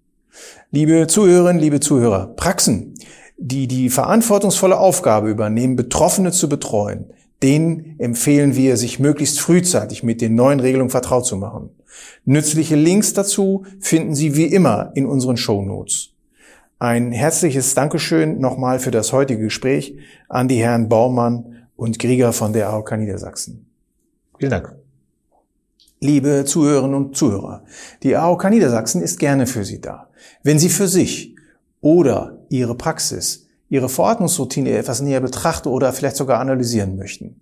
Liebe 0.70 1.06
Zuhörerinnen, 1.06 1.60
liebe 1.60 1.80
Zuhörer, 1.80 2.28
Praxen, 2.36 2.94
die 3.36 3.68
die 3.68 3.90
verantwortungsvolle 3.90 4.78
Aufgabe 4.78 5.28
übernehmen, 5.28 5.76
Betroffene 5.76 6.32
zu 6.32 6.48
betreuen, 6.48 7.10
denen 7.42 7.96
empfehlen 7.98 8.56
wir, 8.56 8.78
sich 8.78 8.98
möglichst 8.98 9.40
frühzeitig 9.40 10.02
mit 10.02 10.22
den 10.22 10.34
neuen 10.34 10.60
Regelungen 10.60 10.88
vertraut 10.88 11.26
zu 11.26 11.36
machen. 11.36 11.68
Nützliche 12.24 12.76
Links 12.76 13.12
dazu 13.12 13.64
finden 13.80 14.14
Sie 14.14 14.36
wie 14.36 14.46
immer 14.46 14.92
in 14.94 15.06
unseren 15.06 15.36
Show 15.36 15.62
Notes. 15.62 16.10
Ein 16.78 17.12
herzliches 17.12 17.74
Dankeschön 17.74 18.40
nochmal 18.40 18.78
für 18.78 18.90
das 18.90 19.12
heutige 19.12 19.44
Gespräch 19.44 19.96
an 20.28 20.48
die 20.48 20.56
Herren 20.56 20.88
Baumann 20.88 21.66
und 21.76 21.98
Grieger 21.98 22.32
von 22.32 22.52
der 22.52 22.68
AOK 22.68 22.96
Niedersachsen. 22.96 23.66
Vielen 24.38 24.50
Dank. 24.50 24.74
Liebe 26.00 26.44
Zuhörerinnen 26.44 26.94
und 26.94 27.16
Zuhörer, 27.16 27.64
die 28.02 28.16
AOK 28.16 28.50
Niedersachsen 28.50 29.00
ist 29.00 29.18
gerne 29.18 29.46
für 29.46 29.64
Sie 29.64 29.80
da. 29.80 30.10
Wenn 30.42 30.58
Sie 30.58 30.68
für 30.68 30.88
sich 30.88 31.36
oder 31.80 32.44
Ihre 32.50 32.74
Praxis, 32.74 33.46
Ihre 33.70 33.88
Verordnungsroutine 33.88 34.76
etwas 34.76 35.00
näher 35.00 35.20
betrachten 35.20 35.68
oder 35.68 35.92
vielleicht 35.92 36.16
sogar 36.16 36.40
analysieren 36.40 36.96
möchten, 36.96 37.40